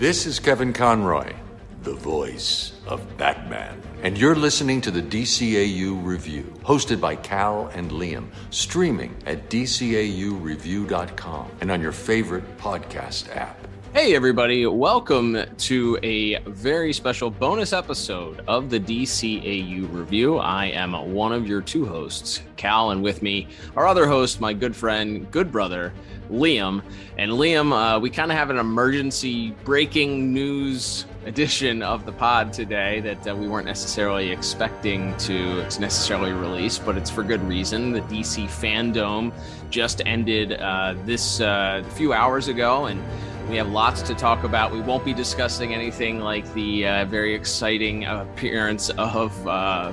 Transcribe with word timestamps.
This 0.00 0.24
is 0.24 0.40
Kevin 0.40 0.72
Conroy, 0.72 1.34
the 1.82 1.92
voice 1.92 2.72
of 2.86 3.18
Batman. 3.18 3.82
And 4.02 4.16
you're 4.16 4.34
listening 4.34 4.80
to 4.80 4.90
the 4.90 5.02
DCAU 5.02 6.02
Review, 6.02 6.44
hosted 6.62 7.02
by 7.02 7.16
Cal 7.16 7.66
and 7.74 7.90
Liam, 7.90 8.28
streaming 8.48 9.14
at 9.26 9.50
DCAUReview.com 9.50 11.50
and 11.60 11.70
on 11.70 11.82
your 11.82 11.92
favorite 11.92 12.56
podcast 12.56 13.36
app. 13.36 13.58
Hey, 13.92 14.14
everybody, 14.14 14.66
welcome 14.66 15.36
to 15.58 15.98
a 16.02 16.38
very 16.44 16.94
special 16.94 17.28
bonus 17.28 17.74
episode 17.74 18.42
of 18.48 18.70
the 18.70 18.80
DCAU 18.80 19.92
Review. 19.92 20.38
I 20.38 20.68
am 20.68 20.94
one 21.12 21.34
of 21.34 21.46
your 21.46 21.60
two 21.60 21.84
hosts, 21.84 22.40
Cal, 22.56 22.92
and 22.92 23.02
with 23.02 23.20
me, 23.20 23.48
our 23.76 23.86
other 23.86 24.06
host, 24.06 24.40
my 24.40 24.54
good 24.54 24.74
friend, 24.74 25.30
good 25.30 25.52
brother, 25.52 25.92
Liam. 26.30 26.82
And 27.18 27.32
Liam, 27.32 27.72
uh, 27.72 27.98
we 28.00 28.10
kind 28.10 28.30
of 28.30 28.36
have 28.36 28.50
an 28.50 28.58
emergency 28.58 29.50
breaking 29.64 30.32
news 30.32 31.06
edition 31.26 31.82
of 31.82 32.06
the 32.06 32.12
pod 32.12 32.52
today 32.52 33.00
that 33.00 33.28
uh, 33.28 33.34
we 33.36 33.46
weren't 33.46 33.66
necessarily 33.66 34.30
expecting 34.30 35.16
to, 35.18 35.62
necessarily 35.78 36.32
release, 36.32 36.78
but 36.78 36.96
it's 36.96 37.10
for 37.10 37.22
good 37.22 37.42
reason. 37.42 37.92
The 37.92 38.00
DC 38.02 38.46
Fandome 38.46 39.32
just 39.68 40.00
ended 40.06 40.52
uh, 40.52 40.94
this 41.04 41.40
uh, 41.40 41.84
few 41.94 42.12
hours 42.12 42.48
ago, 42.48 42.86
and 42.86 43.02
we 43.50 43.56
have 43.56 43.68
lots 43.68 44.00
to 44.02 44.14
talk 44.14 44.44
about. 44.44 44.72
We 44.72 44.80
won't 44.80 45.04
be 45.04 45.12
discussing 45.12 45.74
anything 45.74 46.20
like 46.20 46.50
the 46.54 46.86
uh, 46.86 47.04
very 47.06 47.34
exciting 47.34 48.04
appearance 48.04 48.90
of 48.90 49.46
uh, 49.46 49.92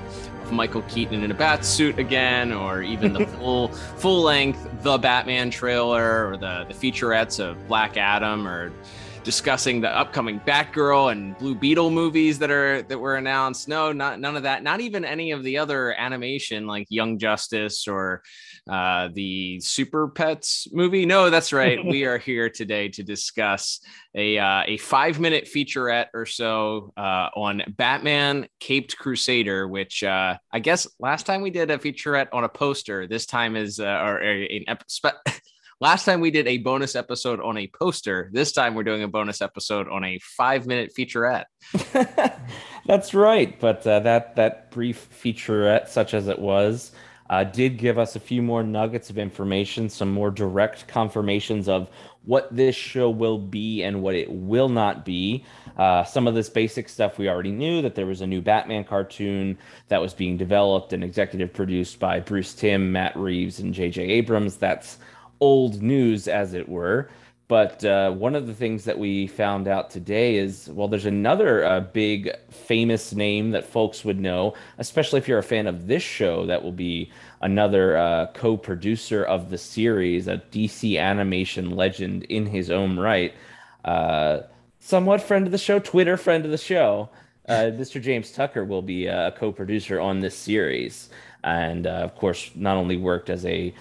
Michael 0.51 0.81
Keaton 0.83 1.23
in 1.23 1.31
a 1.31 1.33
bat 1.33 1.65
suit 1.65 1.99
again, 1.99 2.51
or 2.51 2.81
even 2.81 3.13
the 3.13 3.25
full 3.37 3.69
full 3.69 4.23
length 4.23 4.67
The 4.83 4.97
Batman 4.97 5.49
trailer, 5.49 6.29
or 6.29 6.37
the 6.37 6.65
the 6.67 6.73
featurettes 6.73 7.39
of 7.39 7.67
Black 7.67 7.97
Adam, 7.97 8.47
or 8.47 8.71
discussing 9.27 9.81
the 9.81 9.89
upcoming 9.89 10.39
Batgirl 10.39 11.11
and 11.11 11.37
Blue 11.37 11.53
Beetle 11.53 11.91
movies 11.91 12.39
that 12.39 12.49
are 12.49 12.81
that 12.83 12.97
were 12.97 13.17
announced. 13.17 13.67
No, 13.67 13.91
not 13.91 14.21
none 14.21 14.37
of 14.37 14.43
that. 14.43 14.63
Not 14.63 14.79
even 14.79 15.03
any 15.03 15.31
of 15.31 15.43
the 15.43 15.57
other 15.57 15.93
animation 15.93 16.65
like 16.65 16.87
Young 16.89 17.19
Justice 17.19 17.89
or 17.89 18.23
uh, 18.69 19.09
the 19.13 19.59
Super 19.59 20.07
Pets 20.07 20.67
movie. 20.71 21.05
No, 21.05 21.29
that's 21.29 21.53
right. 21.53 21.83
we 21.85 22.05
are 22.05 22.17
here 22.17 22.49
today 22.49 22.89
to 22.89 23.03
discuss 23.03 23.79
a 24.15 24.37
uh, 24.37 24.63
a 24.65 24.77
five 24.77 25.19
minute 25.19 25.45
featurette 25.45 26.07
or 26.13 26.25
so 26.25 26.93
uh, 26.97 27.29
on 27.35 27.63
Batman 27.67 28.47
Caped 28.59 28.97
Crusader, 28.97 29.67
which 29.67 30.03
uh, 30.03 30.37
I 30.51 30.59
guess 30.59 30.87
last 30.99 31.25
time 31.25 31.41
we 31.41 31.49
did 31.49 31.71
a 31.71 31.77
featurette 31.77 32.27
on 32.33 32.43
a 32.43 32.49
poster. 32.49 33.07
This 33.07 33.25
time 33.25 33.55
is 33.55 33.79
uh, 33.79 33.83
or 33.85 34.17
an 34.17 34.63
episode. 34.67 35.13
Last 35.79 36.05
time 36.05 36.21
we 36.21 36.31
did 36.31 36.47
a 36.47 36.57
bonus 36.57 36.95
episode 36.95 37.39
on 37.39 37.55
a 37.55 37.67
poster. 37.67 38.31
This 38.33 38.51
time 38.51 38.73
we're 38.73 38.83
doing 38.83 39.03
a 39.03 39.07
bonus 39.07 39.43
episode 39.43 39.87
on 39.87 40.03
a 40.03 40.17
five 40.17 40.65
minute 40.65 40.91
featurette. 40.97 41.45
That's 42.87 43.13
right. 43.13 43.59
But 43.59 43.85
uh, 43.85 43.99
that 43.99 44.37
that 44.37 44.71
brief 44.71 45.07
featurette, 45.23 45.87
such 45.87 46.15
as 46.15 46.27
it 46.29 46.39
was, 46.39 46.93
uh, 47.29 47.43
did 47.43 47.77
give 47.77 47.97
us 47.97 48.15
a 48.15 48.19
few 48.19 48.41
more 48.41 48.63
nuggets 48.63 49.09
of 49.09 49.17
information, 49.17 49.89
some 49.89 50.11
more 50.11 50.31
direct 50.31 50.87
confirmations 50.87 51.67
of 51.67 51.89
what 52.25 52.53
this 52.53 52.75
show 52.75 53.09
will 53.09 53.37
be 53.37 53.83
and 53.83 54.01
what 54.01 54.13
it 54.13 54.29
will 54.29 54.69
not 54.69 55.05
be. 55.05 55.45
Uh, 55.77 56.03
some 56.03 56.27
of 56.27 56.35
this 56.35 56.49
basic 56.49 56.89
stuff 56.89 57.17
we 57.17 57.29
already 57.29 57.51
knew 57.51 57.81
that 57.81 57.95
there 57.95 58.05
was 58.05 58.21
a 58.21 58.27
new 58.27 58.41
Batman 58.41 58.83
cartoon 58.83 59.57
that 59.87 60.01
was 60.01 60.13
being 60.13 60.35
developed 60.37 60.91
and 60.91 61.03
executive 61.03 61.53
produced 61.53 61.99
by 61.99 62.19
Bruce 62.19 62.53
Timm, 62.53 62.91
Matt 62.91 63.15
Reeves, 63.15 63.59
and 63.59 63.73
J.J. 63.73 64.03
Abrams. 64.03 64.57
That's 64.57 64.97
old 65.39 65.81
news, 65.81 66.27
as 66.27 66.53
it 66.53 66.67
were. 66.67 67.09
But 67.47 67.85
uh, 67.85 68.11
one 68.11 68.35
of 68.35 68.45
the 68.45 68.53
things 68.53 68.83
that 68.83 68.99
we 68.99 69.25
found 69.25 69.69
out 69.69 69.89
today 69.89 70.35
is 70.35 70.69
well, 70.69 70.89
there's 70.89 71.05
another 71.05 71.63
uh, 71.63 71.79
big 71.79 72.29
famous 72.49 73.13
name 73.13 73.51
that 73.51 73.65
folks 73.65 74.03
would 74.03 74.19
know, 74.19 74.53
especially 74.79 75.19
if 75.19 75.29
you're 75.29 75.39
a 75.39 75.43
fan 75.43 75.65
of 75.65 75.87
this 75.87 76.03
show, 76.03 76.45
that 76.45 76.61
will 76.61 76.73
be 76.73 77.09
another 77.41 77.95
uh, 77.95 78.27
co 78.33 78.57
producer 78.57 79.23
of 79.23 79.49
the 79.49 79.57
series, 79.57 80.27
a 80.27 80.41
DC 80.51 80.99
animation 80.99 81.71
legend 81.71 82.23
in 82.25 82.45
his 82.45 82.69
own 82.69 82.99
right. 82.99 83.33
Uh, 83.85 84.41
somewhat 84.79 85.21
friend 85.21 85.45
of 85.45 85.53
the 85.53 85.57
show, 85.57 85.79
Twitter 85.79 86.17
friend 86.17 86.43
of 86.43 86.51
the 86.51 86.57
show. 86.57 87.09
Uh, 87.47 87.71
Mr. 87.71 88.01
James 88.01 88.29
Tucker 88.33 88.65
will 88.65 88.81
be 88.81 89.05
a 89.05 89.33
co 89.37 89.53
producer 89.53 90.01
on 90.01 90.19
this 90.19 90.35
series. 90.35 91.09
And 91.45 91.87
uh, 91.87 91.91
of 91.91 92.13
course, 92.15 92.51
not 92.55 92.75
only 92.75 92.97
worked 92.97 93.29
as 93.29 93.45
a 93.45 93.73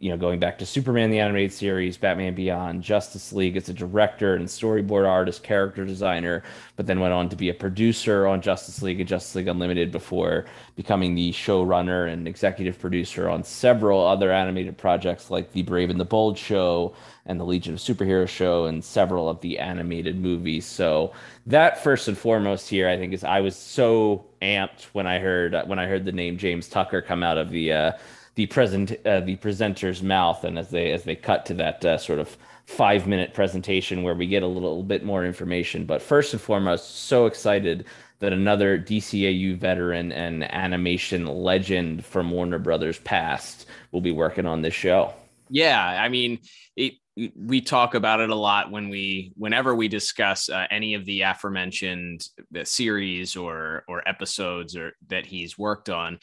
you 0.00 0.10
know, 0.10 0.16
going 0.16 0.38
back 0.38 0.58
to 0.58 0.66
Superman 0.66 1.10
the 1.10 1.20
animated 1.20 1.52
series, 1.52 1.96
Batman 1.96 2.34
Beyond, 2.34 2.82
Justice 2.82 3.32
League 3.32 3.56
as 3.56 3.68
a 3.68 3.74
director 3.74 4.34
and 4.34 4.46
storyboard 4.46 5.08
artist, 5.08 5.42
character 5.42 5.84
designer, 5.84 6.42
but 6.76 6.86
then 6.86 7.00
went 7.00 7.12
on 7.12 7.28
to 7.28 7.36
be 7.36 7.48
a 7.48 7.54
producer 7.54 8.26
on 8.26 8.42
Justice 8.42 8.82
League 8.82 9.00
and 9.00 9.08
Justice 9.08 9.34
League 9.34 9.48
Unlimited 9.48 9.92
before 9.92 10.46
becoming 10.76 11.14
the 11.14 11.32
showrunner 11.32 12.12
and 12.12 12.28
executive 12.28 12.78
producer 12.78 13.28
on 13.28 13.44
several 13.44 14.06
other 14.06 14.32
animated 14.32 14.76
projects 14.76 15.30
like 15.30 15.52
the 15.52 15.62
Brave 15.62 15.90
and 15.90 16.00
the 16.00 16.04
Bold 16.04 16.36
show 16.36 16.94
and 17.26 17.40
the 17.40 17.44
Legion 17.44 17.74
of 17.74 17.80
Superheroes 17.80 18.28
show 18.28 18.66
and 18.66 18.84
several 18.84 19.28
of 19.28 19.40
the 19.40 19.58
animated 19.58 20.18
movies. 20.18 20.66
So 20.66 21.12
that 21.46 21.82
first 21.82 22.08
and 22.08 22.18
foremost 22.18 22.68
here, 22.68 22.88
I 22.88 22.96
think 22.96 23.12
is 23.12 23.24
I 23.24 23.40
was 23.40 23.56
so 23.56 24.26
amped 24.42 24.84
when 24.92 25.06
I 25.06 25.18
heard 25.18 25.56
when 25.66 25.78
I 25.78 25.86
heard 25.86 26.04
the 26.04 26.12
name 26.12 26.36
James 26.36 26.68
Tucker 26.68 27.00
come 27.00 27.22
out 27.22 27.38
of 27.38 27.50
the 27.50 27.72
uh, 27.72 27.92
the 28.34 28.46
present 28.46 28.92
uh, 29.06 29.20
the 29.20 29.36
presenter's 29.36 30.02
mouth, 30.02 30.44
and 30.44 30.58
as 30.58 30.70
they 30.70 30.92
as 30.92 31.04
they 31.04 31.16
cut 31.16 31.46
to 31.46 31.54
that 31.54 31.84
uh, 31.84 31.98
sort 31.98 32.18
of 32.18 32.36
five 32.66 33.06
minute 33.06 33.34
presentation 33.34 34.02
where 34.02 34.14
we 34.14 34.26
get 34.26 34.42
a 34.42 34.46
little 34.46 34.82
bit 34.82 35.04
more 35.04 35.24
information. 35.24 35.84
But 35.84 36.02
first 36.02 36.32
and 36.32 36.40
foremost, 36.40 37.06
so 37.06 37.26
excited 37.26 37.84
that 38.20 38.32
another 38.32 38.78
DCAU 38.78 39.58
veteran 39.58 40.12
and 40.12 40.50
animation 40.52 41.26
legend 41.26 42.04
from 42.04 42.30
Warner 42.30 42.58
Brothers 42.58 42.98
past 43.00 43.66
will 43.92 44.00
be 44.00 44.12
working 44.12 44.46
on 44.46 44.62
this 44.62 44.74
show. 44.74 45.12
Yeah, 45.50 45.84
I 45.84 46.08
mean, 46.08 46.38
it, 46.74 46.94
we 47.36 47.60
talk 47.60 47.94
about 47.94 48.20
it 48.20 48.30
a 48.30 48.34
lot 48.34 48.70
when 48.70 48.88
we 48.88 49.32
whenever 49.36 49.74
we 49.74 49.88
discuss 49.88 50.48
uh, 50.48 50.66
any 50.70 50.94
of 50.94 51.04
the 51.04 51.22
aforementioned 51.22 52.26
the 52.50 52.64
series 52.64 53.36
or 53.36 53.84
or 53.86 54.06
episodes 54.08 54.76
or 54.76 54.92
that 55.08 55.26
he's 55.26 55.58
worked 55.58 55.90
on 55.90 56.18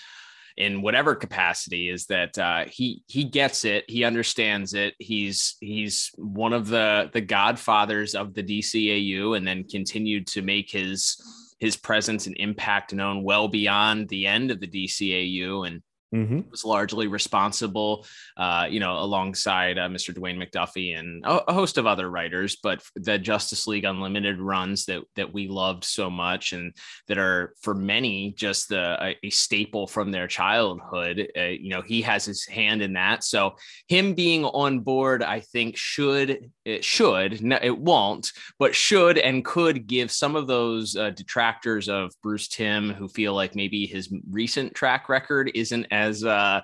in 0.57 0.81
whatever 0.81 1.15
capacity 1.15 1.89
is 1.89 2.05
that 2.07 2.37
uh, 2.37 2.65
he 2.65 3.03
he 3.07 3.23
gets 3.23 3.65
it 3.65 3.85
he 3.87 4.03
understands 4.03 4.73
it. 4.73 4.93
He's 4.99 5.55
he's 5.61 6.11
one 6.17 6.53
of 6.53 6.67
the 6.67 7.09
the 7.13 7.21
godfathers 7.21 8.15
of 8.15 8.33
the 8.33 8.43
DCAU 8.43 9.37
and 9.37 9.47
then 9.47 9.63
continued 9.63 10.27
to 10.27 10.41
make 10.41 10.71
his 10.71 11.21
his 11.59 11.77
presence 11.77 12.25
and 12.27 12.35
impact 12.37 12.93
known 12.93 13.23
well 13.23 13.47
beyond 13.47 14.09
the 14.09 14.27
end 14.27 14.51
of 14.51 14.59
the 14.59 14.67
DCAU 14.67 15.67
and 15.67 15.81
Mm-hmm. 16.13 16.41
was 16.51 16.65
largely 16.65 17.07
responsible, 17.07 18.05
uh, 18.35 18.67
you 18.69 18.81
know, 18.81 18.99
alongside 18.99 19.77
uh, 19.77 19.87
Mr. 19.87 20.13
Dwayne 20.13 20.37
McDuffie 20.37 20.99
and 20.99 21.23
a, 21.23 21.49
a, 21.49 21.53
host 21.53 21.77
of 21.77 21.87
other 21.87 22.11
writers. 22.11 22.57
But 22.61 22.83
the 22.95 23.17
Justice 23.17 23.65
League 23.65 23.85
Unlimited 23.85 24.37
runs 24.37 24.83
that 24.87 25.03
that 25.15 25.31
we 25.31 25.47
loved 25.47 25.85
so 25.85 26.09
much 26.09 26.51
and 26.51 26.75
that 27.07 27.17
are 27.17 27.53
for 27.61 27.73
many 27.73 28.33
just 28.33 28.67
the, 28.67 29.01
a, 29.01 29.15
a 29.23 29.29
staple 29.29 29.87
from 29.87 30.11
their 30.11 30.27
childhood. 30.27 31.29
Uh, 31.37 31.43
you 31.43 31.69
know, 31.69 31.81
he 31.81 32.01
has 32.01 32.25
his 32.25 32.45
hand 32.45 32.81
in 32.81 32.91
that. 32.93 33.23
So 33.23 33.55
him 33.87 34.13
being 34.13 34.43
on 34.43 34.81
board, 34.81 35.23
I 35.23 35.39
think, 35.39 35.77
should 35.77 36.51
it 36.65 36.83
should 36.83 37.41
no, 37.41 37.57
it 37.61 37.77
won't, 37.77 38.33
but 38.59 38.75
should 38.75 39.17
and 39.17 39.45
could 39.45 39.87
give 39.87 40.11
some 40.11 40.35
of 40.35 40.47
those 40.47 40.97
uh, 40.97 41.11
detractors 41.11 41.87
of 41.87 42.11
Bruce 42.21 42.49
Timm 42.49 42.93
who 42.93 43.07
feel 43.07 43.33
like 43.33 43.55
maybe 43.55 43.85
his 43.85 44.13
recent 44.29 44.73
track 44.73 45.07
record 45.07 45.51
isn't 45.55 45.87
as 45.91 46.00
uh, 46.23 46.61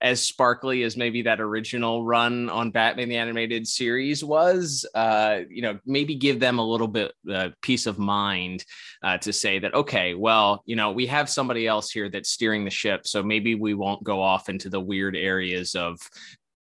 as 0.00 0.22
sparkly 0.22 0.82
as 0.82 0.96
maybe 0.96 1.22
that 1.22 1.40
original 1.40 2.04
run 2.04 2.48
on 2.48 2.70
Batman 2.70 3.08
the 3.08 3.16
Animated 3.16 3.66
Series 3.66 4.24
was. 4.24 4.86
Uh, 4.94 5.40
you 5.48 5.62
know, 5.62 5.78
maybe 5.86 6.14
give 6.14 6.40
them 6.40 6.58
a 6.58 6.66
little 6.66 6.88
bit 6.88 7.12
uh, 7.32 7.50
peace 7.62 7.86
of 7.86 7.98
mind 7.98 8.64
uh, 9.02 9.18
to 9.18 9.32
say 9.32 9.58
that 9.58 9.74
okay, 9.74 10.14
well, 10.14 10.62
you 10.66 10.76
know, 10.76 10.92
we 10.92 11.06
have 11.06 11.28
somebody 11.28 11.66
else 11.66 11.90
here 11.90 12.08
that's 12.08 12.30
steering 12.30 12.64
the 12.64 12.70
ship, 12.70 13.06
so 13.06 13.22
maybe 13.22 13.54
we 13.54 13.74
won't 13.74 14.02
go 14.04 14.22
off 14.22 14.48
into 14.48 14.68
the 14.68 14.80
weird 14.80 15.16
areas 15.16 15.74
of 15.74 15.98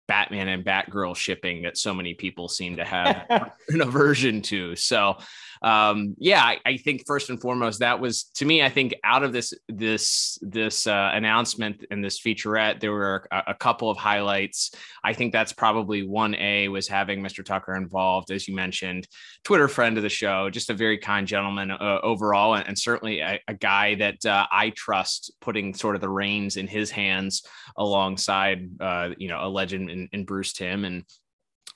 Batman 0.08 0.48
and 0.48 0.64
Batgirl 0.66 1.16
shipping 1.16 1.64
that 1.64 1.78
so 1.78 1.94
many 1.94 2.14
people 2.14 2.48
seem 2.48 2.78
to 2.78 2.86
have 2.86 3.26
an 3.70 3.82
aversion 3.82 4.42
to. 4.44 4.76
So 4.76 5.18
um, 5.62 6.16
yeah, 6.18 6.42
I, 6.42 6.60
I, 6.66 6.78
think 6.78 7.06
first 7.08 7.30
and 7.30 7.40
foremost 7.42 7.80
that 7.80 8.00
was 8.00 8.26
to 8.36 8.46
me. 8.46 8.62
I 8.62 8.70
think 8.70 8.94
out 9.04 9.24
of 9.24 9.34
this 9.34 9.54
this 9.68 10.38
this 10.42 10.88
uh, 10.88 11.12
announcement 11.14 11.86
and 11.90 12.04
this 12.04 12.20
featurette, 12.20 12.80
there 12.80 12.92
were 12.92 13.28
a, 13.32 13.44
a, 13.48 13.54
couple 13.54 13.90
of 13.90 13.98
highlights. 13.98 14.72
I 15.04 15.14
think 15.14 15.34
that's 15.34 15.54
probably 15.54 16.04
one 16.04 16.36
A 16.36 16.68
was 16.68 16.88
having 16.88 17.22
Mr. 17.22 17.44
Tucker 17.44 17.76
involved, 17.76 18.32
as 18.32 18.48
you 18.48 18.56
mentioned, 18.56 19.08
Twitter 19.44 19.68
friend 19.68 19.98
of 19.98 20.04
the 20.04 20.10
show, 20.10 20.50
just 20.50 20.70
a 20.70 20.74
very 20.74 20.98
kind 20.98 21.28
gentleman 21.28 21.72
uh, 21.72 22.00
overall, 22.04 22.56
and, 22.56 22.68
and 22.68 22.78
certainly 22.78 23.20
a, 23.20 23.40
a, 23.48 23.54
guy 23.54 23.96
that 23.96 24.24
uh, 24.26 24.46
I 24.52 24.72
trust 24.72 25.32
putting 25.42 25.74
sort 25.74 25.96
of 25.96 26.02
the 26.02 26.10
reins 26.10 26.58
in 26.58 26.68
his 26.68 26.92
hands 26.92 27.44
alongside 27.78 28.70
uh, 28.80 29.10
you 29.18 29.28
know 29.28 29.40
a 29.42 29.50
legend 29.50 29.90
in, 29.90 30.08
in 30.12 30.26
Bruce 30.26 30.54
Timm 30.54 30.86
and 30.86 31.04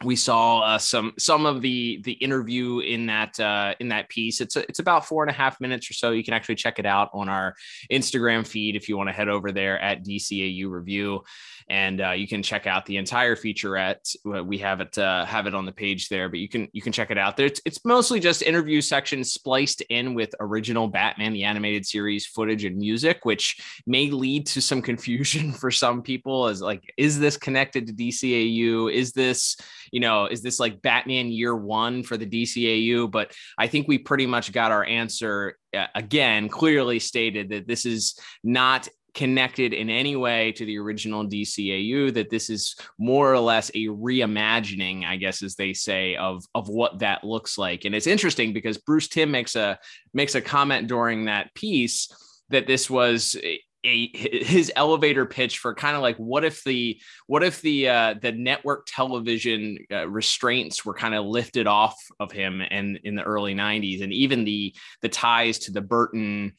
we 0.03 0.15
saw 0.15 0.61
uh, 0.61 0.77
some 0.77 1.13
some 1.17 1.45
of 1.45 1.61
the 1.61 2.01
the 2.03 2.13
interview 2.13 2.79
in 2.79 3.05
that 3.07 3.39
uh, 3.39 3.75
in 3.79 3.89
that 3.89 4.09
piece. 4.09 4.41
It's 4.41 4.55
a, 4.55 4.61
it's 4.61 4.79
about 4.79 5.05
four 5.05 5.23
and 5.23 5.29
a 5.29 5.33
half 5.33 5.59
minutes 5.59 5.89
or 5.89 5.93
so. 5.93 6.11
You 6.11 6.23
can 6.23 6.33
actually 6.33 6.55
check 6.55 6.79
it 6.79 6.85
out 6.85 7.09
on 7.13 7.29
our 7.29 7.55
Instagram 7.91 8.45
feed 8.45 8.75
if 8.75 8.89
you 8.89 8.97
want 8.97 9.09
to 9.09 9.13
head 9.13 9.29
over 9.29 9.51
there 9.51 9.79
at 9.79 10.03
DCAU 10.03 10.69
Review, 10.69 11.23
and 11.71 12.01
uh, 12.01 12.11
you 12.11 12.27
can 12.27 12.43
check 12.43 12.67
out 12.67 12.85
the 12.85 12.97
entire 12.97 13.33
featurette. 13.33 14.13
We 14.25 14.57
have 14.57 14.81
it 14.81 14.97
uh, 14.97 15.23
have 15.23 15.47
it 15.47 15.55
on 15.55 15.65
the 15.65 15.71
page 15.71 16.09
there, 16.09 16.27
but 16.27 16.39
you 16.39 16.49
can 16.49 16.67
you 16.73 16.81
can 16.81 16.91
check 16.91 17.11
it 17.11 17.17
out 17.17 17.37
there. 17.37 17.45
It's, 17.45 17.61
it's 17.63 17.85
mostly 17.85 18.19
just 18.19 18.41
interview 18.41 18.81
sections 18.81 19.31
spliced 19.31 19.79
in 19.89 20.13
with 20.13 20.35
original 20.41 20.89
Batman 20.89 21.31
the 21.31 21.45
animated 21.45 21.85
series 21.85 22.25
footage 22.25 22.65
and 22.65 22.77
music, 22.77 23.23
which 23.23 23.61
may 23.87 24.11
lead 24.11 24.47
to 24.47 24.61
some 24.61 24.81
confusion 24.81 25.51
for 25.61 25.71
some 25.71 26.01
people. 26.01 26.47
As 26.47 26.61
like, 26.61 26.93
is 26.97 27.17
this 27.17 27.37
connected 27.37 27.87
to 27.87 27.93
DCAU? 27.93 28.93
Is 28.93 29.13
this 29.13 29.55
you 29.93 30.01
know, 30.01 30.25
is 30.25 30.41
this 30.41 30.59
like 30.59 30.81
Batman 30.81 31.31
year 31.31 31.55
one 31.55 32.03
for 32.03 32.17
the 32.17 32.25
DCAU? 32.25 33.09
But 33.09 33.31
I 33.57 33.67
think 33.67 33.87
we 33.87 33.97
pretty 33.97 34.25
much 34.25 34.51
got 34.51 34.71
our 34.71 34.83
answer 34.83 35.57
uh, 35.73 35.87
again, 35.95 36.49
clearly 36.49 36.99
stated 36.99 37.49
that 37.49 37.67
this 37.67 37.85
is 37.85 38.19
not 38.43 38.89
connected 39.13 39.73
in 39.73 39.89
any 39.89 40.15
way 40.15 40.51
to 40.53 40.65
the 40.65 40.77
original 40.77 41.25
DCAU 41.25 42.13
that 42.13 42.29
this 42.29 42.49
is 42.49 42.75
more 42.97 43.31
or 43.33 43.39
less 43.39 43.69
a 43.71 43.87
reimagining 43.87 45.05
I 45.05 45.17
guess 45.17 45.43
as 45.43 45.55
they 45.55 45.73
say 45.73 46.15
of 46.15 46.43
of 46.55 46.69
what 46.69 46.99
that 46.99 47.23
looks 47.23 47.57
like. 47.57 47.85
And 47.85 47.93
it's 47.93 48.07
interesting 48.07 48.53
because 48.53 48.77
Bruce 48.77 49.07
Timm 49.07 49.31
makes 49.31 49.55
a 49.55 49.79
makes 50.13 50.35
a 50.35 50.41
comment 50.41 50.87
during 50.87 51.25
that 51.25 51.53
piece 51.55 52.09
that 52.49 52.67
this 52.67 52.89
was 52.89 53.35
a 53.43 53.61
his 53.83 54.71
elevator 54.75 55.25
pitch 55.25 55.57
for 55.57 55.73
kind 55.73 55.95
of 55.95 56.03
like 56.03 56.15
what 56.17 56.43
if 56.43 56.63
the 56.63 56.99
what 57.25 57.43
if 57.43 57.61
the 57.61 57.89
uh, 57.89 58.15
the 58.21 58.31
network 58.31 58.85
television 58.85 59.77
uh, 59.91 60.07
restraints 60.07 60.85
were 60.85 60.93
kind 60.93 61.15
of 61.15 61.25
lifted 61.25 61.65
off 61.65 61.95
of 62.19 62.31
him 62.31 62.61
and 62.69 62.99
in 63.03 63.15
the 63.15 63.23
early 63.23 63.55
90s 63.55 64.03
and 64.03 64.13
even 64.13 64.43
the 64.43 64.75
the 65.01 65.09
ties 65.09 65.57
to 65.59 65.71
the 65.71 65.81
Burton 65.81 66.53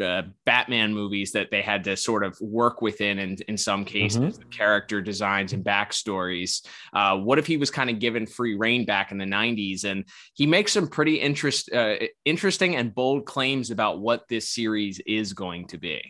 uh, 0.00 0.22
Batman 0.46 0.94
movies 0.94 1.32
that 1.32 1.50
they 1.50 1.62
had 1.62 1.84
to 1.84 1.96
sort 1.96 2.24
of 2.24 2.36
work 2.40 2.80
within 2.82 3.18
and 3.18 3.40
in 3.42 3.56
some 3.56 3.84
cases 3.84 4.38
mm-hmm. 4.38 4.48
character 4.50 5.00
designs 5.00 5.52
and 5.52 5.64
backstories. 5.64 6.66
Uh, 6.92 7.16
what 7.16 7.38
if 7.38 7.46
he 7.46 7.56
was 7.56 7.70
kind 7.70 7.90
of 7.90 7.98
given 7.98 8.26
free 8.26 8.56
reign 8.56 8.84
back 8.84 9.12
in 9.12 9.18
the 9.18 9.24
90s 9.24 9.84
and 9.84 10.04
he 10.34 10.46
makes 10.46 10.72
some 10.72 10.88
pretty 10.88 11.16
interest 11.16 11.72
uh, 11.72 11.96
interesting 12.24 12.76
and 12.76 12.94
bold 12.94 13.26
claims 13.26 13.70
about 13.70 14.00
what 14.00 14.28
this 14.28 14.50
series 14.50 15.00
is 15.06 15.32
going 15.32 15.66
to 15.68 15.78
be. 15.78 16.00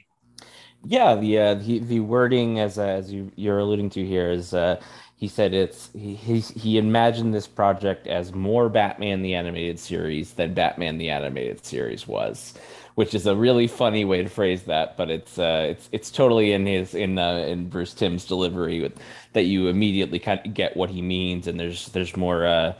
Yeah, 0.86 1.14
the 1.14 1.38
uh, 1.38 1.54
the, 1.54 1.78
the 1.80 2.00
wording 2.00 2.58
as 2.58 2.78
uh, 2.78 2.84
as 2.84 3.12
you 3.12 3.30
you're 3.36 3.58
alluding 3.58 3.90
to 3.90 4.06
here 4.06 4.30
is 4.30 4.54
uh, 4.54 4.80
he 5.20 5.28
said 5.28 5.52
it's 5.52 5.90
he 5.92 6.14
he 6.40 6.78
imagined 6.78 7.34
this 7.34 7.46
project 7.46 8.06
as 8.06 8.32
more 8.32 8.70
Batman 8.70 9.20
the 9.20 9.34
animated 9.34 9.78
series 9.78 10.32
than 10.32 10.54
Batman 10.54 10.96
the 10.96 11.10
animated 11.10 11.62
series 11.62 12.08
was, 12.08 12.54
which 12.94 13.14
is 13.14 13.26
a 13.26 13.36
really 13.36 13.66
funny 13.66 14.06
way 14.06 14.22
to 14.22 14.30
phrase 14.30 14.62
that, 14.62 14.96
but 14.96 15.10
it's 15.10 15.38
uh, 15.38 15.66
it's 15.68 15.90
it's 15.92 16.10
totally 16.10 16.52
in 16.52 16.64
his 16.64 16.94
in 16.94 17.18
uh, 17.18 17.34
in 17.34 17.68
Bruce 17.68 17.92
Timm's 17.92 18.24
delivery 18.24 18.80
with, 18.80 18.98
that 19.34 19.42
you 19.42 19.68
immediately 19.68 20.18
kind 20.18 20.40
of 20.42 20.54
get 20.54 20.74
what 20.74 20.88
he 20.88 21.02
means, 21.02 21.46
and 21.46 21.60
there's 21.60 21.86
there's 21.90 22.16
more. 22.16 22.46
Uh, 22.46 22.72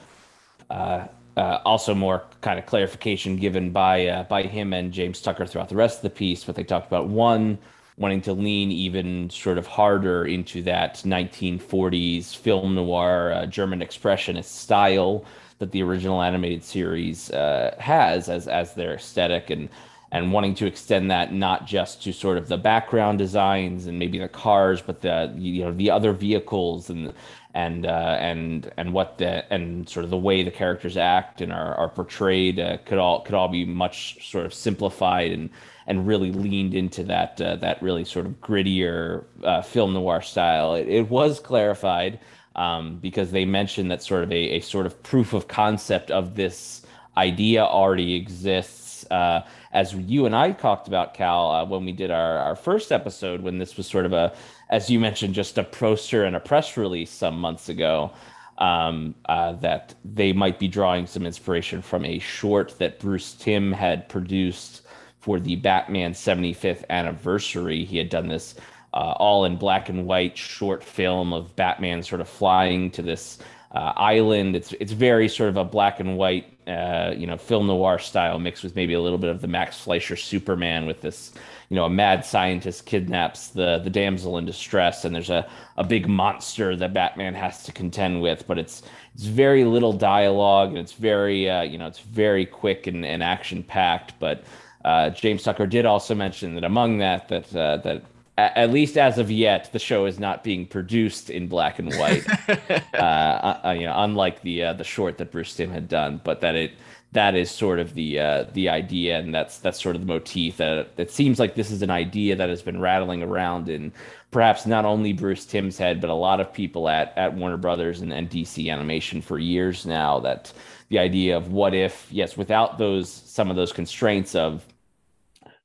uh, 0.70 1.06
uh, 1.36 1.60
also 1.64 1.94
more 1.94 2.22
kind 2.42 2.58
of 2.58 2.66
clarification 2.66 3.36
given 3.36 3.70
by 3.70 4.06
uh, 4.06 4.24
by 4.24 4.42
him 4.42 4.74
and 4.74 4.92
James 4.92 5.22
Tucker 5.22 5.46
throughout 5.46 5.68
the 5.68 5.76
rest 5.76 5.98
of 5.98 6.02
the 6.02 6.10
piece. 6.10 6.44
But 6.44 6.54
they 6.54 6.64
talked 6.64 6.86
about 6.86 7.06
one 7.06 7.58
wanting 8.00 8.22
to 8.22 8.32
lean 8.32 8.72
even 8.72 9.28
sort 9.28 9.58
of 9.58 9.66
harder 9.66 10.24
into 10.24 10.62
that 10.62 10.94
1940s 10.96 12.34
film 12.34 12.74
noir 12.74 13.30
uh, 13.32 13.46
German 13.46 13.80
expressionist 13.80 14.46
style 14.46 15.24
that 15.58 15.70
the 15.70 15.82
original 15.82 16.22
animated 16.22 16.64
series 16.64 17.30
uh, 17.30 17.76
has 17.78 18.28
as 18.30 18.48
as 18.48 18.74
their 18.74 18.94
aesthetic 18.94 19.50
and 19.50 19.68
and 20.12 20.32
wanting 20.32 20.54
to 20.56 20.66
extend 20.66 21.10
that 21.10 21.32
not 21.32 21.66
just 21.66 22.02
to 22.02 22.12
sort 22.12 22.38
of 22.38 22.48
the 22.48 22.56
background 22.56 23.18
designs 23.18 23.86
and 23.86 23.98
maybe 23.98 24.18
the 24.18 24.28
cars 24.28 24.80
but 24.80 25.02
the 25.02 25.32
you 25.36 25.62
know 25.62 25.72
the 25.72 25.90
other 25.90 26.12
vehicles 26.12 26.88
and 26.88 27.12
and 27.54 27.86
uh, 27.86 28.16
and 28.20 28.70
and 28.76 28.92
what 28.92 29.18
the 29.18 29.52
and 29.52 29.88
sort 29.88 30.04
of 30.04 30.10
the 30.10 30.16
way 30.16 30.42
the 30.42 30.50
characters 30.50 30.96
act 30.96 31.40
and 31.40 31.52
are, 31.52 31.74
are 31.74 31.88
portrayed 31.88 32.58
uh, 32.60 32.78
could 32.84 32.98
all 32.98 33.22
could 33.22 33.34
all 33.34 33.48
be 33.48 33.64
much 33.64 34.30
sort 34.30 34.46
of 34.46 34.54
simplified 34.54 35.32
and 35.32 35.50
and 35.86 36.06
really 36.06 36.30
leaned 36.30 36.74
into 36.74 37.02
that 37.04 37.40
uh, 37.40 37.56
that 37.56 37.82
really 37.82 38.04
sort 38.04 38.26
of 38.26 38.40
grittier 38.40 39.24
uh, 39.42 39.62
film 39.62 39.92
noir 39.92 40.22
style. 40.22 40.74
It, 40.74 40.88
it 40.88 41.10
was 41.10 41.40
clarified 41.40 42.20
um, 42.54 42.98
because 42.98 43.30
they 43.32 43.44
mentioned 43.44 43.90
that 43.90 44.02
sort 44.02 44.22
of 44.22 44.30
a, 44.30 44.56
a 44.56 44.60
sort 44.60 44.86
of 44.86 45.02
proof 45.02 45.32
of 45.32 45.48
concept 45.48 46.10
of 46.10 46.36
this 46.36 46.82
idea 47.16 47.64
already 47.64 48.14
exists. 48.14 49.04
Uh, 49.10 49.44
as 49.72 49.94
you 49.94 50.26
and 50.26 50.36
I 50.36 50.52
talked 50.52 50.86
about, 50.86 51.14
Cal, 51.14 51.50
uh, 51.50 51.64
when 51.64 51.84
we 51.84 51.92
did 51.92 52.10
our, 52.10 52.38
our 52.38 52.56
first 52.56 52.92
episode, 52.92 53.40
when 53.40 53.58
this 53.58 53.76
was 53.76 53.86
sort 53.86 54.06
of 54.06 54.12
a, 54.12 54.32
as 54.70 54.88
you 54.88 54.98
mentioned, 54.98 55.34
just 55.34 55.58
a 55.58 55.64
poster 55.64 56.24
and 56.24 56.34
a 56.34 56.40
press 56.40 56.76
release 56.76 57.10
some 57.10 57.38
months 57.38 57.68
ago. 57.68 58.12
Um, 58.58 59.14
uh, 59.24 59.52
that 59.52 59.94
they 60.04 60.34
might 60.34 60.58
be 60.58 60.68
drawing 60.68 61.06
some 61.06 61.24
inspiration 61.24 61.80
from 61.80 62.04
a 62.04 62.18
short 62.18 62.78
that 62.78 63.00
Bruce 63.00 63.32
Timm 63.32 63.72
had 63.72 64.06
produced 64.10 64.82
for 65.18 65.40
the 65.40 65.56
Batman 65.56 66.12
75th 66.12 66.84
anniversary. 66.90 67.86
He 67.86 67.96
had 67.96 68.10
done 68.10 68.28
this 68.28 68.56
uh, 68.92 69.14
all 69.16 69.44
in 69.44 69.56
black 69.56 69.88
and 69.88 70.06
white 70.06 70.36
short 70.36 70.82
film 70.82 71.32
of 71.32 71.54
Batman 71.56 72.02
sort 72.02 72.20
of 72.20 72.28
flying 72.28 72.90
to 72.92 73.02
this 73.02 73.38
uh, 73.72 73.92
island. 73.96 74.56
It's 74.56 74.72
it's 74.74 74.92
very 74.92 75.28
sort 75.28 75.48
of 75.50 75.56
a 75.56 75.64
black 75.64 76.00
and 76.00 76.16
white, 76.16 76.58
uh, 76.66 77.14
you 77.16 77.26
know, 77.26 77.36
film 77.36 77.66
noir 77.66 77.98
style 77.98 78.38
mixed 78.38 78.64
with 78.64 78.74
maybe 78.74 78.94
a 78.94 79.00
little 79.00 79.18
bit 79.18 79.30
of 79.30 79.40
the 79.40 79.48
Max 79.48 79.80
Fleischer 79.80 80.16
Superman 80.16 80.86
with 80.86 81.00
this, 81.00 81.32
you 81.70 81.76
know, 81.76 81.84
a 81.84 81.90
mad 81.90 82.24
scientist 82.24 82.84
kidnaps 82.84 83.48
the 83.48 83.78
the 83.78 83.90
damsel 83.90 84.36
in 84.38 84.44
distress, 84.44 85.04
and 85.04 85.14
there's 85.14 85.30
a 85.30 85.48
a 85.76 85.84
big 85.84 86.08
monster 86.08 86.76
that 86.76 86.92
Batman 86.92 87.34
has 87.34 87.62
to 87.62 87.72
contend 87.72 88.20
with. 88.20 88.46
But 88.46 88.58
it's 88.58 88.82
it's 89.14 89.24
very 89.24 89.64
little 89.64 89.92
dialogue 89.92 90.70
and 90.70 90.78
it's 90.78 90.92
very 90.92 91.48
uh, 91.48 91.62
you 91.62 91.78
know 91.78 91.86
it's 91.86 92.00
very 92.00 92.44
quick 92.44 92.86
and, 92.86 93.06
and 93.06 93.22
action 93.22 93.62
packed, 93.62 94.18
but 94.18 94.44
uh, 94.84 95.10
James 95.10 95.42
Tucker 95.42 95.66
did 95.66 95.86
also 95.86 96.14
mention 96.14 96.54
that 96.54 96.64
among 96.64 96.98
that, 96.98 97.28
that 97.28 97.54
uh, 97.54 97.76
that 97.78 98.02
at 98.38 98.70
least 98.70 98.96
as 98.96 99.18
of 99.18 99.30
yet, 99.30 99.70
the 99.72 99.78
show 99.78 100.06
is 100.06 100.18
not 100.18 100.42
being 100.42 100.66
produced 100.66 101.30
in 101.30 101.46
black 101.46 101.78
and 101.78 101.94
white. 101.94 102.26
Uh, 102.48 102.80
uh, 102.94 103.60
uh, 103.66 103.70
you 103.78 103.86
know, 103.86 103.94
unlike 103.96 104.42
the 104.42 104.64
uh, 104.64 104.72
the 104.72 104.84
short 104.84 105.18
that 105.18 105.30
Bruce 105.30 105.54
Timm 105.54 105.70
had 105.70 105.88
done, 105.88 106.20
but 106.24 106.40
that 106.40 106.54
it 106.54 106.72
that 107.12 107.34
is 107.34 107.50
sort 107.50 107.80
of 107.80 107.94
the 107.94 108.20
uh, 108.20 108.44
the 108.52 108.68
idea, 108.68 109.18
and 109.18 109.34
that's 109.34 109.58
that's 109.58 109.82
sort 109.82 109.96
of 109.96 110.02
the 110.02 110.06
motif. 110.06 110.58
That 110.58 110.90
it 110.96 111.10
seems 111.10 111.40
like 111.40 111.54
this 111.54 111.70
is 111.70 111.82
an 111.82 111.90
idea 111.90 112.36
that 112.36 112.48
has 112.48 112.62
been 112.62 112.80
rattling 112.80 113.22
around 113.22 113.68
in 113.68 113.92
perhaps 114.30 114.64
not 114.64 114.84
only 114.84 115.12
Bruce 115.12 115.44
Timm's 115.44 115.76
head, 115.76 116.00
but 116.00 116.10
a 116.10 116.14
lot 116.14 116.40
of 116.40 116.52
people 116.52 116.88
at 116.88 117.12
at 117.16 117.34
Warner 117.34 117.56
Brothers 117.56 118.00
and, 118.00 118.12
and 118.12 118.30
DC 118.30 118.70
Animation 118.70 119.20
for 119.20 119.38
years 119.38 119.84
now. 119.84 120.20
That 120.20 120.52
the 120.88 121.00
idea 121.00 121.36
of 121.36 121.52
what 121.52 121.74
if, 121.74 122.06
yes, 122.10 122.36
without 122.36 122.78
those 122.78 123.10
some 123.10 123.50
of 123.50 123.56
those 123.56 123.72
constraints 123.72 124.36
of 124.36 124.64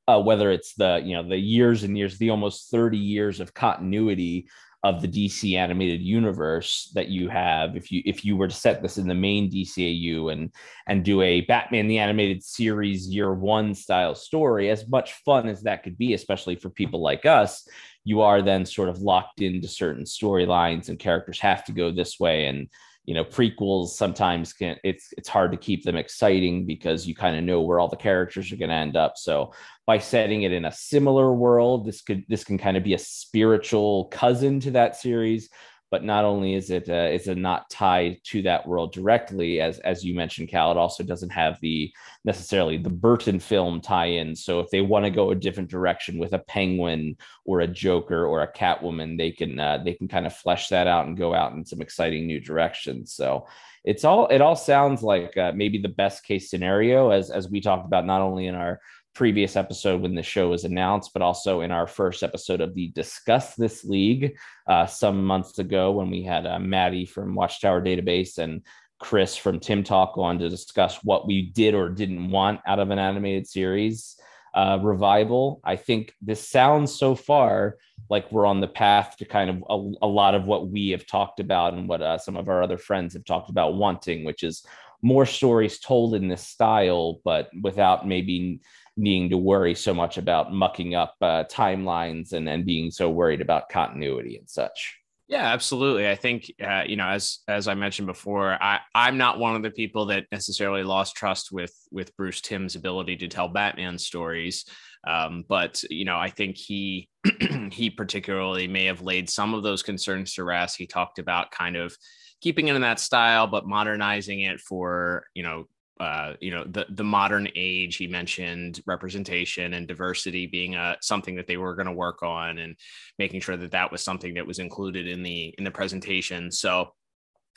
uh, 0.07 0.19
whether 0.19 0.49
it's 0.51 0.73
the 0.73 1.01
you 1.03 1.15
know 1.15 1.27
the 1.27 1.37
years 1.37 1.83
and 1.83 1.95
years, 1.95 2.17
the 2.17 2.31
almost 2.31 2.71
thirty 2.71 2.97
years 2.97 3.39
of 3.39 3.53
continuity 3.53 4.47
of 4.85 5.01
the 5.01 5.07
DC 5.07 5.57
animated 5.57 5.99
universe 5.99 6.91
that 6.93 7.07
you 7.07 7.27
have 7.27 7.75
if 7.75 7.91
you 7.91 8.03
if 8.05 8.23
you 8.23 8.37
were 8.37 8.47
to 8.47 8.55
set 8.55 8.83
this 8.83 8.99
in 8.99 9.07
the 9.07 9.15
main 9.15 9.51
DCAU 9.51 10.31
and 10.31 10.51
and 10.85 11.03
do 11.03 11.23
a 11.23 11.41
Batman 11.41 11.87
the 11.87 11.97
animated 11.97 12.43
series 12.43 13.07
year 13.07 13.33
1 13.33 13.73
style 13.73 14.13
story 14.13 14.69
as 14.69 14.87
much 14.87 15.13
fun 15.25 15.49
as 15.49 15.63
that 15.63 15.81
could 15.81 15.97
be 15.97 16.13
especially 16.13 16.55
for 16.55 16.69
people 16.69 17.01
like 17.01 17.25
us 17.25 17.67
you 18.03 18.21
are 18.21 18.43
then 18.43 18.63
sort 18.63 18.89
of 18.89 18.99
locked 18.99 19.41
into 19.41 19.67
certain 19.67 20.03
storylines 20.03 20.87
and 20.89 20.99
characters 20.99 21.39
have 21.39 21.65
to 21.65 21.71
go 21.71 21.89
this 21.89 22.19
way 22.19 22.45
and 22.45 22.69
you 23.05 23.13
know 23.13 23.23
prequels 23.23 23.89
sometimes 23.89 24.53
can 24.53 24.77
it's 24.83 25.13
it's 25.17 25.29
hard 25.29 25.51
to 25.51 25.57
keep 25.57 25.83
them 25.83 25.95
exciting 25.95 26.65
because 26.65 27.07
you 27.07 27.15
kind 27.15 27.37
of 27.37 27.43
know 27.43 27.61
where 27.61 27.79
all 27.79 27.87
the 27.87 27.95
characters 27.95 28.51
are 28.51 28.57
going 28.57 28.69
to 28.69 28.75
end 28.75 28.95
up. 28.95 29.17
So 29.17 29.53
by 29.85 29.99
setting 29.99 30.43
it 30.43 30.51
in 30.51 30.65
a 30.65 30.71
similar 30.71 31.33
world 31.33 31.85
this 31.85 32.01
could 32.01 32.23
this 32.27 32.43
can 32.43 32.57
kind 32.57 32.77
of 32.77 32.83
be 32.83 32.93
a 32.93 32.99
spiritual 32.99 34.05
cousin 34.05 34.59
to 34.61 34.71
that 34.71 34.95
series 34.95 35.49
but 35.95 36.03
not 36.03 36.25
only 36.25 36.55
is 36.55 36.71
it 36.71 36.89
uh, 36.89 37.07
is 37.09 37.29
it 37.29 37.37
not 37.37 37.69
tied 37.69 38.19
to 38.25 38.41
that 38.41 38.67
world 38.67 38.91
directly 38.91 39.61
as 39.61 39.79
as 39.79 40.03
you 40.03 40.13
mentioned 40.13 40.49
cal 40.49 40.69
it 40.69 40.77
also 40.77 41.05
doesn't 41.05 41.29
have 41.29 41.57
the 41.61 41.89
necessarily 42.25 42.75
the 42.77 42.89
burton 42.89 43.39
film 43.39 43.79
tie-in. 43.79 44.35
So 44.35 44.59
if 44.59 44.69
they 44.71 44.81
want 44.81 45.05
to 45.05 45.09
go 45.09 45.31
a 45.31 45.35
different 45.35 45.69
direction 45.69 46.17
with 46.17 46.33
a 46.33 46.39
penguin 46.39 47.15
or 47.45 47.61
a 47.61 47.67
joker 47.85 48.25
or 48.25 48.41
a 48.41 48.51
catwoman 48.51 49.17
they 49.17 49.31
can 49.31 49.57
uh, 49.57 49.77
they 49.85 49.93
can 49.93 50.09
kind 50.09 50.25
of 50.25 50.35
flesh 50.35 50.67
that 50.67 50.85
out 50.85 51.07
and 51.07 51.15
go 51.15 51.33
out 51.33 51.53
in 51.53 51.63
some 51.63 51.81
exciting 51.81 52.27
new 52.27 52.41
directions. 52.41 53.13
So 53.13 53.47
it's 53.85 54.03
all 54.03 54.27
it 54.27 54.41
all 54.41 54.57
sounds 54.57 55.01
like 55.01 55.37
uh, 55.37 55.53
maybe 55.55 55.77
the 55.77 55.87
best 56.03 56.25
case 56.25 56.49
scenario 56.49 57.11
as 57.11 57.31
as 57.31 57.49
we 57.49 57.61
talked 57.61 57.85
about 57.85 58.05
not 58.05 58.21
only 58.21 58.47
in 58.47 58.55
our 58.55 58.81
previous 59.15 59.55
episode 59.55 60.01
when 60.01 60.13
the 60.13 60.21
show 60.21 60.49
was 60.49 60.65
announced, 60.65 61.11
but 61.13 61.21
also 61.21 61.61
in 61.61 61.71
our 61.71 61.87
first 61.87 62.21
episode 62.21 62.61
of 62.61 62.75
the 62.75 62.89
Discuss 62.89 63.55
This 63.55 63.83
League 63.83 64.37
uh, 64.67 64.85
some 64.85 65.25
months 65.25 65.57
ago 65.57 65.91
when 65.91 66.09
we 66.11 66.21
had 66.21 66.45
uh, 66.45 66.59
Maddie 66.59 67.05
from 67.05 67.33
Watchtower 67.33 67.81
Database 67.81 68.37
and 68.37 68.61
Chris 68.99 69.35
from 69.35 69.59
Tim 69.59 69.83
Talk 69.83 70.17
on 70.17 70.37
to 70.39 70.49
discuss 70.49 70.97
what 71.03 71.27
we 71.27 71.43
did 71.43 71.73
or 71.73 71.89
didn't 71.89 72.29
want 72.29 72.59
out 72.67 72.79
of 72.79 72.91
an 72.91 72.99
animated 72.99 73.47
series 73.47 74.19
uh, 74.53 74.79
revival. 74.81 75.61
I 75.63 75.75
think 75.75 76.13
this 76.21 76.47
sounds 76.47 76.93
so 76.93 77.15
far 77.15 77.77
like 78.09 78.31
we're 78.31 78.45
on 78.45 78.61
the 78.61 78.67
path 78.67 79.17
to 79.17 79.25
kind 79.25 79.49
of 79.49 79.63
a, 79.69 80.05
a 80.05 80.07
lot 80.07 80.35
of 80.35 80.45
what 80.45 80.69
we 80.69 80.89
have 80.89 81.05
talked 81.05 81.39
about 81.39 81.73
and 81.73 81.87
what 81.87 82.01
uh, 82.01 82.17
some 82.17 82.37
of 82.37 82.49
our 82.49 82.61
other 82.61 82.77
friends 82.77 83.13
have 83.13 83.25
talked 83.25 83.49
about 83.49 83.75
wanting, 83.75 84.23
which 84.23 84.43
is 84.43 84.65
more 85.01 85.25
stories 85.25 85.79
told 85.79 86.15
in 86.15 86.27
this 86.27 86.47
style, 86.47 87.19
but 87.23 87.49
without 87.61 88.07
maybe 88.07 88.59
needing 88.97 89.29
to 89.29 89.37
worry 89.37 89.75
so 89.75 89.93
much 89.93 90.17
about 90.17 90.53
mucking 90.53 90.95
up 90.95 91.15
uh, 91.21 91.43
timelines 91.45 92.33
and 92.33 92.47
then 92.47 92.63
being 92.63 92.91
so 92.91 93.09
worried 93.09 93.41
about 93.41 93.69
continuity 93.69 94.37
and 94.37 94.49
such. 94.49 94.95
Yeah, 95.27 95.51
absolutely. 95.51 96.07
I 96.07 96.15
think 96.15 96.51
uh, 96.63 96.83
you 96.85 96.95
know, 96.97 97.07
as 97.07 97.39
as 97.47 97.67
I 97.67 97.73
mentioned 97.73 98.05
before, 98.05 98.61
I 98.61 98.79
I'm 98.93 99.17
not 99.17 99.39
one 99.39 99.55
of 99.55 99.63
the 99.63 99.71
people 99.71 100.05
that 100.07 100.25
necessarily 100.31 100.83
lost 100.83 101.15
trust 101.15 101.51
with 101.51 101.73
with 101.91 102.15
Bruce 102.15 102.41
Timm's 102.41 102.75
ability 102.75 103.17
to 103.17 103.27
tell 103.27 103.47
Batman 103.47 103.97
stories. 103.97 104.65
Um, 105.07 105.43
but 105.47 105.83
you 105.89 106.05
know, 106.05 106.17
I 106.17 106.29
think 106.29 106.57
he 106.57 107.09
he 107.71 107.89
particularly 107.89 108.67
may 108.67 108.85
have 108.85 109.01
laid 109.01 109.27
some 109.27 109.55
of 109.55 109.63
those 109.63 109.81
concerns 109.81 110.35
to 110.35 110.43
rest. 110.43 110.77
He 110.77 110.85
talked 110.85 111.17
about 111.17 111.49
kind 111.49 111.75
of 111.75 111.95
keeping 112.41 112.67
it 112.67 112.75
in 112.75 112.83
that 112.83 112.99
style, 112.99 113.47
but 113.47 113.67
modernizing 113.67 114.41
it 114.41 114.59
for 114.59 115.25
you 115.33 115.41
know 115.41 115.65
uh, 115.99 116.33
you 116.41 116.51
know 116.51 116.63
the 116.65 116.85
the 116.89 117.03
modern 117.03 117.47
age. 117.55 117.95
He 117.97 118.07
mentioned 118.07 118.81
representation 118.85 119.73
and 119.73 119.87
diversity 119.87 120.45
being 120.45 120.75
a 120.75 120.79
uh, 120.79 120.95
something 121.01 121.35
that 121.35 121.47
they 121.47 121.57
were 121.57 121.75
going 121.75 121.87
to 121.87 121.93
work 121.93 122.23
on, 122.23 122.57
and 122.57 122.75
making 123.17 123.41
sure 123.41 123.57
that 123.57 123.71
that 123.71 123.91
was 123.91 124.03
something 124.03 124.33
that 124.33 124.47
was 124.47 124.59
included 124.59 125.07
in 125.07 125.23
the 125.23 125.53
in 125.57 125.63
the 125.63 125.71
presentation. 125.71 126.51
So 126.51 126.93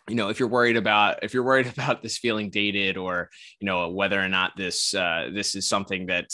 you 0.08 0.14
know 0.14 0.28
if 0.28 0.40
you're 0.40 0.48
worried 0.48 0.76
about 0.76 1.22
if 1.22 1.34
you're 1.34 1.42
worried 1.42 1.66
about 1.78 2.02
this 2.02 2.18
feeling 2.18 2.50
dated 2.50 2.96
or 2.96 3.30
you 3.60 3.66
know 3.66 3.88
whether 3.90 4.22
or 4.22 4.28
not 4.28 4.56
this 4.56 4.94
uh, 4.94 5.30
this 5.32 5.54
is 5.54 5.68
something 5.68 6.06
that 6.06 6.30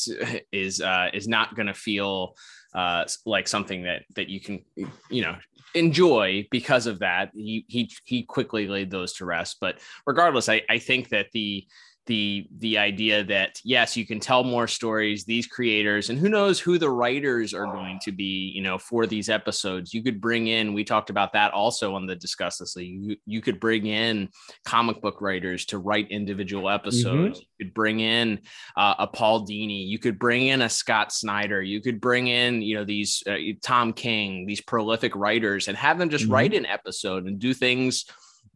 is 0.53 0.81
uh, 0.81 1.09
is 1.13 1.29
not 1.29 1.55
going 1.55 1.67
to 1.67 1.75
feel 1.75 2.35
uh, 2.75 3.05
like 3.25 3.47
something 3.47 3.83
that 3.85 4.03
that 4.17 4.29
you 4.29 4.41
can 4.41 4.65
you 5.11 5.23
know 5.23 5.37
enjoy 5.75 6.47
because 6.51 6.87
of 6.87 7.01
that 7.01 7.31
he 7.35 7.65
he 7.69 7.91
he 8.05 8.23
quickly 8.23 8.69
laid 8.69 8.91
those 8.91 9.13
to 9.13 9.25
rest 9.25 9.57
but 9.61 9.81
regardless 10.07 10.49
i 10.49 10.63
i 10.71 10.79
think 10.79 11.09
that 11.09 11.27
the 11.33 11.67
the 12.07 12.47
the 12.59 12.77
idea 12.77 13.25
that 13.25 13.61
yes 13.65 13.97
you 13.97 14.07
can 14.07 14.21
tell 14.21 14.45
more 14.45 14.69
stories 14.69 15.25
these 15.25 15.47
creators 15.47 16.11
and 16.11 16.19
who 16.19 16.29
knows 16.29 16.61
who 16.61 16.77
the 16.77 16.91
writers 16.91 17.55
are 17.55 17.67
going 17.67 17.99
to 18.03 18.13
be 18.13 18.53
you 18.55 18.63
know 18.63 18.77
for 18.77 19.07
these 19.07 19.31
episodes 19.31 19.95
you 19.95 20.03
could 20.03 20.21
bring 20.21 20.49
in 20.49 20.75
we 20.75 20.85
talked 20.85 21.09
about 21.09 21.33
that 21.33 21.53
also 21.53 21.95
on 21.95 22.07
the 22.07 22.15
discuss 22.15 22.59
this 22.59 22.77
league 22.77 23.03
you, 23.03 23.17
you 23.25 23.41
could 23.41 23.59
bring 23.59 23.87
in 23.87 24.29
comic 24.67 25.01
book 25.01 25.21
writers 25.23 25.65
to 25.65 25.79
write 25.79 26.11
individual 26.11 26.69
episodes 26.69 27.39
mm-hmm. 27.39 27.47
you 27.59 27.67
could 27.67 27.75
bring 27.75 28.01
in 28.01 28.39
uh, 28.77 28.95
a 28.99 29.07
paul 29.07 29.47
dini 29.47 29.87
you 29.87 29.99
could 29.99 30.19
bring 30.19 30.47
in 30.47 30.63
a 30.63 30.69
scott 30.69 31.11
snyder 31.11 31.63
you 31.63 31.81
could 31.81 32.01
bring 32.01 32.27
in 32.27 32.61
you 32.61 32.75
know 32.77 32.85
these 32.85 33.23
uh, 33.27 33.37
tom 33.63 33.93
king 33.95 34.45
these 34.47 34.61
prolific 34.61 35.15
writers 35.17 35.69
and 35.69 35.77
have 35.77 35.99
them 35.99 36.11
just 36.11 36.25
mm-hmm. 36.25 36.35
write 36.35 36.55
an 36.55 36.67
episode 36.67 37.25
and 37.25 37.39
do 37.39 37.55
things 37.55 38.05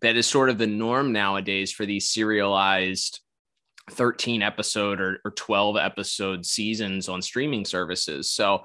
that 0.00 0.16
is 0.16 0.26
sort 0.26 0.50
of 0.50 0.58
the 0.58 0.66
norm 0.66 1.12
nowadays 1.12 1.72
for 1.72 1.86
these 1.86 2.08
serialized 2.08 3.20
13 3.90 4.42
episode 4.42 5.00
or, 5.00 5.20
or 5.24 5.30
12 5.32 5.76
episode 5.76 6.44
seasons 6.46 7.08
on 7.08 7.22
streaming 7.22 7.64
services. 7.64 8.30
So, 8.30 8.64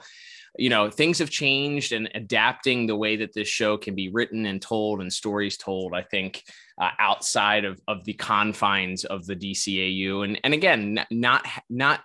you 0.58 0.70
know, 0.70 0.90
things 0.90 1.18
have 1.18 1.32
changed 1.32 1.94
and 1.94 2.10
adapting 2.14 2.86
the 2.86 2.96
way 2.96 3.16
that 3.16 3.34
this 3.34 3.48
show 3.48 3.78
can 3.78 3.96
be 3.96 4.10
written 4.10 4.46
and 4.46 4.62
told 4.62 5.02
and 5.02 5.12
stories 5.12 5.58
told, 5.58 5.94
I 5.96 6.04
think, 6.04 6.44
uh, 6.80 6.92
outside 7.00 7.66
of, 7.66 7.82
of 7.88 8.04
the 8.04 8.14
confines 8.14 9.04
of 9.04 9.26
the 9.26 9.36
DCAU. 9.36 10.24
And, 10.24 10.40
and 10.44 10.54
again, 10.54 11.04
not, 11.10 11.46
not, 11.70 12.04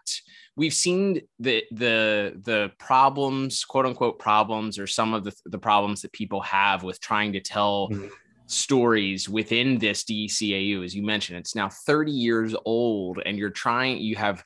we've 0.57 0.73
seen 0.73 1.21
the, 1.39 1.65
the, 1.73 2.41
the 2.43 2.73
problems, 2.79 3.65
quote 3.65 3.85
unquote 3.85 4.19
problems, 4.19 4.79
or 4.79 4.87
some 4.87 5.13
of 5.13 5.25
the, 5.25 5.35
the 5.45 5.59
problems 5.59 6.01
that 6.03 6.13
people 6.13 6.41
have 6.41 6.83
with 6.83 7.01
trying 7.01 7.35
to 7.35 7.41
tell 7.41 7.91
mm-hmm 7.91 8.09
stories 8.49 9.28
within 9.28 9.78
this 9.78 10.05
DCAU. 10.05 10.85
As 10.85 10.95
you 10.95 11.02
mentioned, 11.02 11.38
it's 11.38 11.55
now 11.55 11.69
30 11.69 12.11
years 12.11 12.55
old, 12.64 13.21
and 13.25 13.38
you're 13.38 13.50
trying, 13.50 13.99
you 13.99 14.17
have 14.17 14.43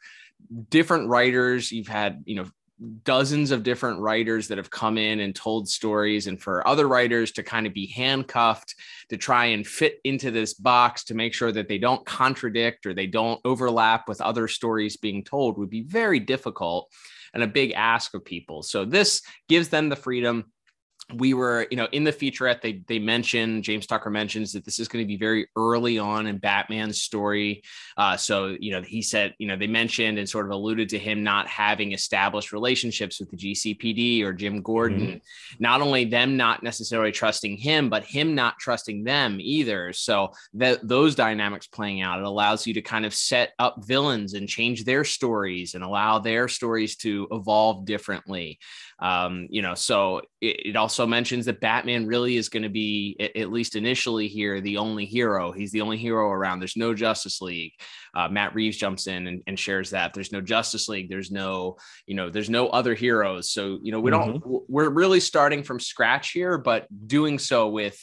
different 0.71 1.09
writers, 1.09 1.73
you've 1.73 1.88
had, 1.88 2.23
you 2.26 2.37
know, 2.37 2.47
dozens 3.04 3.52
of 3.52 3.62
different 3.62 4.00
writers 4.00 4.49
that 4.49 4.59
have 4.59 4.71
come 4.71 4.99
in 4.99 5.21
and 5.21 5.35
told 5.35 5.68
stories 5.68 6.26
and 6.26 6.40
for 6.40 6.66
other 6.66 6.88
writers 6.88 7.30
to 7.30 7.42
kind 7.42 7.66
of 7.66 7.73
be 7.73 7.87
handcuffed 7.87 8.75
to 9.09 9.16
try 9.16 9.47
and 9.47 9.66
fit 9.66 10.00
into 10.04 10.30
this 10.32 10.54
box 10.54 11.04
to 11.04 11.14
make 11.14 11.32
sure 11.32 11.52
that 11.52 11.68
they 11.68 11.78
don't 11.78 12.04
contradict 12.04 12.85
or 12.85 12.92
they 12.92 13.06
don't 13.06 13.40
overlap 13.44 14.09
with 14.09 14.21
other 14.21 14.49
stories 14.49 14.97
being 14.97 15.23
told 15.23 15.59
would 15.59 15.71
be 15.71 15.82
very 15.82 16.18
difficult 16.18 16.90
and 17.35 17.42
a 17.42 17.47
big 17.47 17.73
ask 17.73 18.14
of 18.14 18.25
people 18.25 18.62
so 18.62 18.85
this 18.85 19.23
gives 19.49 19.68
them 19.68 19.88
the 19.88 19.97
freedom 19.97 20.51
we 21.14 21.35
were, 21.35 21.66
you 21.71 21.76
know, 21.76 21.88
in 21.92 22.04
the 22.04 22.12
featurette, 22.12 22.61
they 22.61 22.83
they 22.87 22.99
mentioned 22.99 23.64
James 23.64 23.87
Tucker 23.87 24.11
mentions 24.11 24.52
that 24.52 24.64
this 24.64 24.78
is 24.78 24.88
going 24.88 25.04
to 25.04 25.07
be 25.07 25.16
very 25.16 25.49
early 25.57 25.99
on 25.99 26.26
in 26.26 26.38
Batman's 26.38 27.02
story. 27.02 27.62
Uh, 27.97 28.16
so, 28.16 28.57
you 28.59 28.73
know, 28.73 28.83
he 28.83 29.02
said, 29.02 29.35
you 29.38 29.47
know, 29.47 29.57
they 29.57 29.66
mentioned 29.66 30.19
and 30.19 30.28
sort 30.28 30.47
of 30.47 30.52
alluded 30.52 30.88
to 30.90 30.99
him 30.99 31.23
not 31.23 31.47
having 31.49 31.92
established 31.92 32.52
relationships 32.52 33.21
with 33.21 33.31
the 33.31 33.37
GCPD 33.37 34.23
or 34.23 34.33
Jim 34.33 34.62
Gordon. 34.62 35.00
Mm-hmm. 35.00 35.57
Not 35.59 35.81
only 35.81 36.04
them 36.04 36.37
not 36.37 36.62
necessarily 36.62 37.12
trusting 37.12 37.57
him, 37.57 37.88
but 37.88 38.04
him 38.04 38.35
not 38.35 38.59
trusting 38.59 39.04
them 39.04 39.38
either. 39.40 39.92
So 39.92 40.33
that 40.54 40.87
those 40.87 41.14
dynamics 41.14 41.66
playing 41.66 42.00
out, 42.00 42.19
it 42.19 42.25
allows 42.25 42.66
you 42.66 42.75
to 42.75 42.83
kind 42.83 43.07
of 43.07 43.14
set 43.14 43.52
up 43.59 43.85
villains 43.85 44.35
and 44.35 44.49
change 44.49 44.85
their 44.85 45.04
stories 45.04 45.75
and 45.75 45.85
allow 45.85 46.19
their 46.19 46.49
stories 46.49 46.97
to 46.97 47.28
evolve 47.31 47.85
differently. 47.85 48.59
Um, 48.99 49.49
you 49.50 49.62
know, 49.62 49.75
so 49.75 50.21
it, 50.40 50.66
it, 50.66 50.76
also 50.76 51.01
mentions 51.06 51.47
that 51.47 51.61
Batman 51.61 52.06
really 52.06 52.37
is 52.37 52.49
going 52.49 52.62
to 52.62 52.68
be, 52.68 53.16
at, 53.37 53.50
least 53.50 53.76
initially 53.76 54.28
here, 54.28 54.61
the 54.61 54.76
only 54.76 55.04
hero. 55.04 55.52
He's 55.52 55.73
the 55.73 55.80
only 55.80 55.97
hero 55.97 56.30
around. 56.30 56.61
There's 56.61 56.76
no 56.76 56.94
Justice 56.94 57.40
League. 57.40 57.73
Uh, 58.14 58.28
Matt 58.28 58.54
Reeves 58.54 58.76
jumps 58.76 59.06
in 59.06 59.26
and, 59.26 59.42
and, 59.47 59.59
shares 59.59 59.90
that 59.90 60.12
there's 60.12 60.32
no 60.32 60.40
Justice 60.40 60.88
League. 60.88 61.09
There's 61.09 61.30
no, 61.30 61.76
you 62.06 62.14
know, 62.14 62.30
there's 62.30 62.50
no 62.50 62.68
other 62.68 62.94
heroes. 62.94 63.50
So, 63.50 63.78
you 63.82 63.92
know, 63.92 64.00
we 64.00 64.11
mm-hmm. 64.11 64.38
don't, 64.38 64.71
we're 64.71 64.90
really 64.90 65.21
starting 65.21 65.62
from 65.62 65.80
scratch 65.80 66.32
here, 66.32 66.59
but 66.59 66.87
doing 67.06 67.38
so 67.38 67.68
with, 67.68 67.99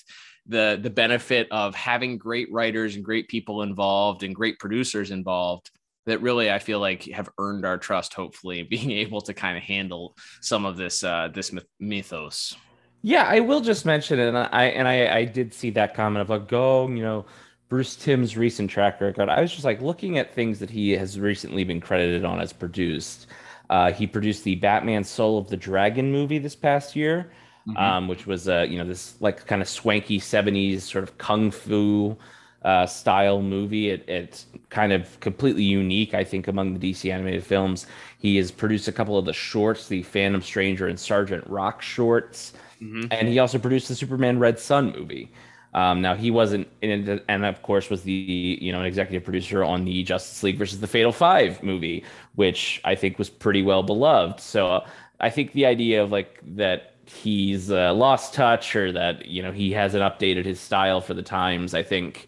the 0.47 0.79
the 0.81 0.89
benefit 0.89 1.47
of 1.51 1.75
having 1.75 2.17
great 2.17 2.51
writers 2.51 2.95
and 2.95 3.05
great 3.05 3.27
people 3.27 3.61
involved 3.61 4.23
and 4.23 4.33
great 4.33 4.57
producers 4.57 5.11
involved 5.11 5.69
that 6.09 6.21
really 6.21 6.51
I 6.51 6.59
feel 6.59 6.79
like 6.79 7.03
have 7.05 7.29
earned 7.37 7.65
our 7.65 7.77
trust, 7.77 8.13
hopefully, 8.13 8.63
being 8.69 8.91
able 8.91 9.21
to 9.21 9.33
kind 9.33 9.57
of 9.57 9.63
handle 9.63 10.15
some 10.41 10.65
of 10.65 10.75
this 10.75 11.03
uh, 11.03 11.29
this 11.33 11.53
mythos. 11.79 12.55
Yeah, 13.01 13.23
I 13.23 13.39
will 13.39 13.61
just 13.61 13.85
mention 13.85 14.19
it, 14.19 14.27
and 14.27 14.37
I 14.37 14.65
and 14.65 14.87
I, 14.87 15.17
I 15.19 15.25
did 15.25 15.53
see 15.53 15.69
that 15.71 15.93
comment 15.95 16.21
of 16.21 16.29
like, 16.29 16.47
go, 16.47 16.87
you 16.89 17.01
know, 17.01 17.25
Bruce 17.69 17.95
Timm's 17.95 18.35
recent 18.35 18.69
track 18.69 18.99
record. 18.99 19.29
I 19.29 19.41
was 19.41 19.51
just 19.51 19.63
like 19.63 19.81
looking 19.81 20.17
at 20.17 20.33
things 20.33 20.59
that 20.59 20.69
he 20.69 20.91
has 20.91 21.19
recently 21.19 21.63
been 21.63 21.79
credited 21.79 22.25
on 22.25 22.41
as 22.41 22.51
produced. 22.51 23.27
Uh, 23.69 23.91
he 23.91 24.07
produced 24.07 24.43
the 24.43 24.55
Batman 24.55 25.03
Soul 25.03 25.37
of 25.37 25.47
the 25.47 25.55
Dragon 25.55 26.11
movie 26.11 26.39
this 26.39 26.55
past 26.55 26.95
year, 26.95 27.31
mm-hmm. 27.67 27.77
um, 27.77 28.07
which 28.07 28.25
was 28.25 28.49
uh, 28.49 28.65
you 28.67 28.77
know 28.77 28.85
this 28.85 29.15
like 29.21 29.45
kind 29.45 29.61
of 29.61 29.69
swanky 29.69 30.19
'70s 30.19 30.81
sort 30.81 31.03
of 31.03 31.17
kung 31.17 31.51
fu 31.51 32.17
uh, 32.63 32.85
style 32.85 33.41
movie. 33.41 33.91
It, 33.91 34.03
it's 34.09 34.47
kind 34.69 34.91
of 34.91 35.19
completely 35.19 35.63
unique, 35.63 36.13
I 36.13 36.23
think, 36.23 36.47
among 36.47 36.77
the 36.77 36.91
DC 36.91 37.11
animated 37.13 37.43
films. 37.43 37.87
He 38.17 38.35
has 38.37 38.51
produced 38.51 38.87
a 38.87 38.91
couple 38.91 39.17
of 39.17 39.25
the 39.25 39.33
shorts, 39.33 39.87
the 39.87 40.03
Phantom 40.03 40.41
Stranger 40.41 40.87
and 40.87 40.99
Sergeant 40.99 41.45
Rock 41.47 41.81
shorts, 41.81 42.53
mm-hmm. 42.81 43.05
and 43.11 43.27
he 43.27 43.39
also 43.39 43.59
produced 43.59 43.87
the 43.87 43.95
Superman 43.95 44.39
Red 44.39 44.59
Sun 44.59 44.91
movie. 44.91 45.31
Um, 45.73 46.01
now 46.01 46.15
he 46.15 46.31
wasn't 46.31 46.67
in 46.81 47.21
and 47.27 47.45
of 47.45 47.61
course 47.61 47.89
was 47.89 48.01
the 48.01 48.57
you 48.59 48.71
know 48.71 48.79
an 48.79 48.85
executive 48.85 49.23
producer 49.23 49.63
on 49.63 49.85
the 49.85 50.03
Justice 50.03 50.41
League 50.41 50.57
versus 50.57 50.79
the 50.79 50.87
Fatal 50.87 51.11
Five 51.11 51.61
movie, 51.61 52.03
which 52.35 52.81
I 52.83 52.95
think 52.95 53.19
was 53.19 53.29
pretty 53.29 53.61
well 53.61 53.83
beloved. 53.83 54.39
So 54.39 54.67
uh, 54.67 54.87
I 55.19 55.29
think 55.29 55.53
the 55.53 55.65
idea 55.67 56.01
of 56.01 56.11
like 56.11 56.39
that 56.55 56.95
he's 57.05 57.71
uh, 57.71 57.93
lost 57.93 58.33
touch 58.33 58.75
or 58.75 58.91
that 58.91 59.25
you 59.27 59.43
know 59.43 59.51
he 59.51 59.71
hasn't 59.71 60.01
updated 60.01 60.45
his 60.45 60.59
style 60.59 61.01
for 61.01 61.13
the 61.13 61.23
times. 61.23 61.73
I 61.73 61.83
think 61.83 62.27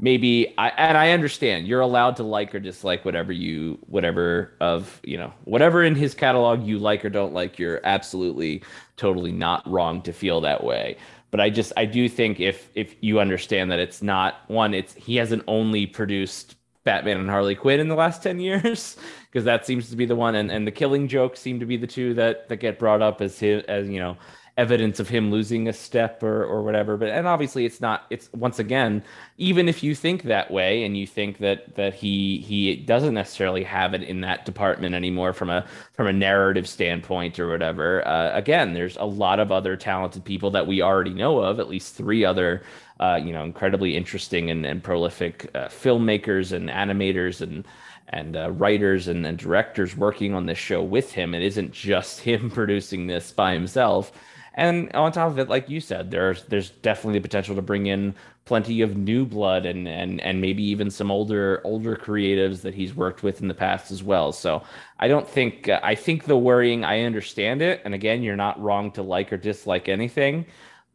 maybe 0.00 0.54
I 0.58 0.68
and 0.70 0.96
I 0.96 1.10
understand 1.12 1.68
you're 1.68 1.80
allowed 1.80 2.16
to 2.16 2.22
like 2.22 2.54
or 2.54 2.58
dislike 2.60 3.04
whatever 3.04 3.32
you 3.32 3.78
whatever 3.86 4.52
of 4.60 5.00
you 5.04 5.16
know 5.16 5.32
whatever 5.44 5.84
in 5.84 5.94
his 5.94 6.14
catalog 6.14 6.64
you 6.64 6.78
like 6.78 7.04
or 7.04 7.10
don't 7.10 7.34
like. 7.34 7.58
You're 7.58 7.80
absolutely 7.84 8.62
totally 8.96 9.32
not 9.32 9.68
wrong 9.70 10.02
to 10.02 10.12
feel 10.12 10.40
that 10.40 10.64
way. 10.64 10.96
But 11.30 11.40
I 11.40 11.50
just 11.50 11.72
I 11.76 11.84
do 11.84 12.08
think 12.08 12.40
if 12.40 12.70
if 12.74 12.96
you 13.00 13.20
understand 13.20 13.70
that 13.70 13.78
it's 13.78 14.02
not 14.02 14.40
one, 14.48 14.74
it's 14.74 14.94
he 14.94 15.16
hasn't 15.16 15.44
only 15.46 15.86
produced 15.86 16.56
Batman 16.84 17.18
and 17.18 17.28
Harley 17.28 17.54
Quinn 17.54 17.78
in 17.78 17.88
the 17.88 17.94
last 17.94 18.22
10 18.22 18.40
years 18.40 18.96
because 19.30 19.44
that 19.44 19.66
seems 19.66 19.90
to 19.90 19.96
be 19.96 20.06
the 20.06 20.16
one 20.16 20.34
and, 20.34 20.50
and 20.50 20.66
the 20.66 20.72
killing 20.72 21.08
joke 21.08 21.36
seem 21.36 21.60
to 21.60 21.66
be 21.66 21.76
the 21.76 21.86
two 21.86 22.14
that 22.14 22.48
that 22.48 22.56
get 22.56 22.78
brought 22.78 23.02
up 23.02 23.20
as 23.20 23.38
his, 23.38 23.62
as 23.64 23.88
you 23.88 24.00
know 24.00 24.16
evidence 24.60 25.00
of 25.00 25.08
him 25.08 25.30
losing 25.30 25.68
a 25.68 25.72
step 25.72 26.22
or 26.22 26.44
or 26.44 26.62
whatever 26.62 26.98
but 26.98 27.08
and 27.08 27.26
obviously 27.26 27.64
it's 27.64 27.80
not 27.80 28.04
it's 28.10 28.30
once 28.34 28.58
again 28.58 29.02
even 29.38 29.70
if 29.70 29.82
you 29.82 29.94
think 29.94 30.24
that 30.24 30.50
way 30.50 30.84
and 30.84 30.98
you 30.98 31.06
think 31.06 31.38
that 31.38 31.74
that 31.76 31.94
he 31.94 32.44
he 32.46 32.76
doesn't 32.76 33.14
necessarily 33.14 33.64
have 33.64 33.94
it 33.94 34.02
in 34.02 34.20
that 34.20 34.44
department 34.44 34.94
anymore 34.94 35.32
from 35.32 35.48
a 35.48 35.64
from 35.94 36.06
a 36.06 36.12
narrative 36.12 36.68
standpoint 36.68 37.40
or 37.40 37.48
whatever 37.48 38.06
uh, 38.06 38.36
again 38.36 38.74
there's 38.74 38.98
a 38.98 39.04
lot 39.04 39.40
of 39.40 39.50
other 39.50 39.76
talented 39.78 40.22
people 40.26 40.50
that 40.50 40.66
we 40.66 40.82
already 40.82 41.14
know 41.14 41.38
of 41.38 41.58
at 41.58 41.70
least 41.70 41.94
three 41.94 42.22
other 42.22 42.62
uh, 43.00 43.18
you 43.24 43.32
know 43.32 43.44
incredibly 43.44 43.96
interesting 43.96 44.50
and, 44.50 44.66
and 44.66 44.84
prolific 44.84 45.50
uh, 45.54 45.68
filmmakers 45.68 46.52
and 46.52 46.68
animators 46.68 47.40
and 47.40 47.64
and 48.10 48.36
uh, 48.36 48.50
writers 48.50 49.08
and, 49.08 49.24
and 49.24 49.38
directors 49.38 49.96
working 49.96 50.34
on 50.34 50.46
this 50.46 50.58
show 50.58 50.82
with 50.82 51.12
him. 51.12 51.32
It 51.32 51.42
isn't 51.44 51.72
just 51.72 52.20
him 52.28 52.50
producing 52.50 53.06
this 53.06 53.32
by 53.32 53.54
himself. 53.54 54.12
And 54.54 54.92
on 54.94 55.12
top 55.12 55.30
of 55.30 55.38
it, 55.38 55.48
like 55.48 55.68
you 55.68 55.80
said, 55.80 56.10
there's 56.10 56.44
there's 56.44 56.70
definitely 56.70 57.18
the 57.18 57.22
potential 57.22 57.54
to 57.54 57.62
bring 57.62 57.86
in 57.86 58.14
plenty 58.44 58.80
of 58.80 58.96
new 58.96 59.24
blood 59.24 59.64
and 59.64 59.86
and 59.86 60.20
and 60.20 60.40
maybe 60.40 60.62
even 60.64 60.90
some 60.90 61.10
older 61.10 61.60
older 61.64 61.94
creatives 61.96 62.62
that 62.62 62.74
he's 62.74 62.94
worked 62.94 63.22
with 63.22 63.40
in 63.40 63.48
the 63.48 63.54
past 63.54 63.90
as 63.90 64.02
well. 64.02 64.32
So 64.32 64.62
I 64.98 65.08
don't 65.08 65.28
think 65.28 65.68
uh, 65.68 65.78
I 65.82 65.94
think 65.94 66.24
the 66.24 66.36
worrying 66.36 66.84
I 66.84 67.02
understand 67.02 67.62
it. 67.62 67.80
And 67.84 67.94
again, 67.94 68.22
you're 68.22 68.36
not 68.36 68.60
wrong 68.60 68.90
to 68.92 69.02
like 69.02 69.32
or 69.32 69.36
dislike 69.36 69.88
anything, 69.88 70.46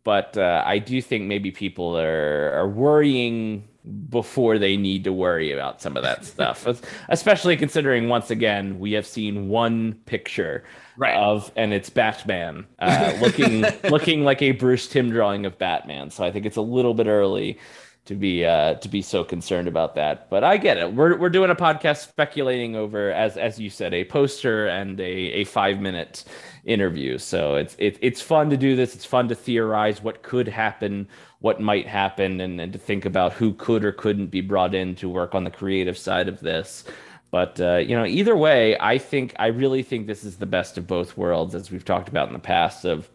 but 0.06 0.38
uh, 0.38 0.64
I 0.66 0.78
do 0.78 1.02
think 1.02 1.26
maybe 1.26 1.52
people 1.52 1.98
are 1.98 2.54
are 2.54 2.70
worrying 2.70 3.68
before 4.10 4.58
they 4.58 4.78
need 4.78 5.04
to 5.04 5.14
worry 5.14 5.52
about 5.52 5.82
some 5.82 5.96
of 5.96 6.02
that 6.02 6.26
stuff 6.34 6.66
especially 7.10 7.56
considering 7.56 8.10
once 8.10 8.32
again 8.32 8.80
we 8.80 8.94
have 8.94 9.06
seen 9.06 9.48
one 9.48 9.94
picture 10.08 10.64
right. 10.98 11.16
of 11.16 11.52
and 11.56 11.72
it's 11.72 11.92
batman 11.92 12.66
uh, 12.80 13.14
looking 13.22 13.64
looking 13.92 14.24
like 14.24 14.42
a 14.42 14.52
bruce 14.54 14.88
timm 14.88 15.12
drawing 15.12 15.46
of 15.46 15.56
batman 15.60 16.10
so 16.10 16.24
i 16.24 16.32
think 16.32 16.48
it's 16.48 16.58
a 16.58 16.62
little 16.62 16.96
bit 16.96 17.06
early 17.06 17.60
to 18.06 18.16
be 18.16 18.46
uh, 18.46 18.76
to 18.76 18.88
be 18.88 19.02
so 19.02 19.24
concerned 19.24 19.68
about 19.68 19.96
that. 19.96 20.30
But 20.30 20.44
I 20.44 20.58
get 20.58 20.78
it. 20.78 20.94
We're 20.94 21.18
we're 21.18 21.30
doing 21.30 21.50
a 21.50 21.56
podcast 21.56 22.08
speculating 22.08 22.76
over 22.76 23.12
as 23.12 23.36
as 23.36 23.60
you 23.60 23.70
said 23.70 23.94
a 23.94 24.06
poster 24.06 24.68
and 24.68 25.00
a, 25.00 25.04
a 25.04 25.44
five 25.46 25.80
minute 25.80 26.24
interview. 26.66 27.18
So 27.18 27.56
it's 27.56 27.76
it, 27.80 27.98
it's 28.02 28.22
fun 28.22 28.50
to 28.52 28.58
do 28.58 28.76
this. 28.76 28.96
It's 28.96 29.06
fun 29.06 29.28
to 29.30 29.36
theorize 29.36 30.02
what 30.02 30.22
could 30.22 30.48
happen, 30.48 31.08
what 31.40 31.60
might 31.60 31.88
happen, 31.88 32.42
and, 32.42 32.62
and 32.62 32.72
to 32.74 32.80
think 32.80 33.06
about 33.06 33.34
who 33.34 33.54
could 33.54 33.84
or 33.84 33.92
couldn't 33.92 34.28
be 34.28 34.42
brought 34.42 34.76
in 34.76 34.96
to 34.96 35.10
work 35.10 35.34
on 35.34 35.44
the 35.44 35.52
creative 35.52 35.98
side 35.98 36.28
of 36.28 36.40
this. 36.40 36.84
But 37.32 37.60
uh, 37.60 37.78
you 37.78 37.96
know, 37.96 38.06
either 38.06 38.36
way, 38.36 38.78
I 38.80 39.00
think 39.00 39.34
I 39.40 39.48
really 39.48 39.82
think 39.82 40.06
this 40.06 40.24
is 40.24 40.38
the 40.38 40.46
best 40.46 40.78
of 40.78 40.86
both 40.86 41.18
worlds, 41.18 41.56
as 41.56 41.72
we've 41.72 41.84
talked 41.86 42.08
about 42.08 42.28
in 42.28 42.34
the 42.34 42.40
past 42.40 42.86
of 42.86 43.10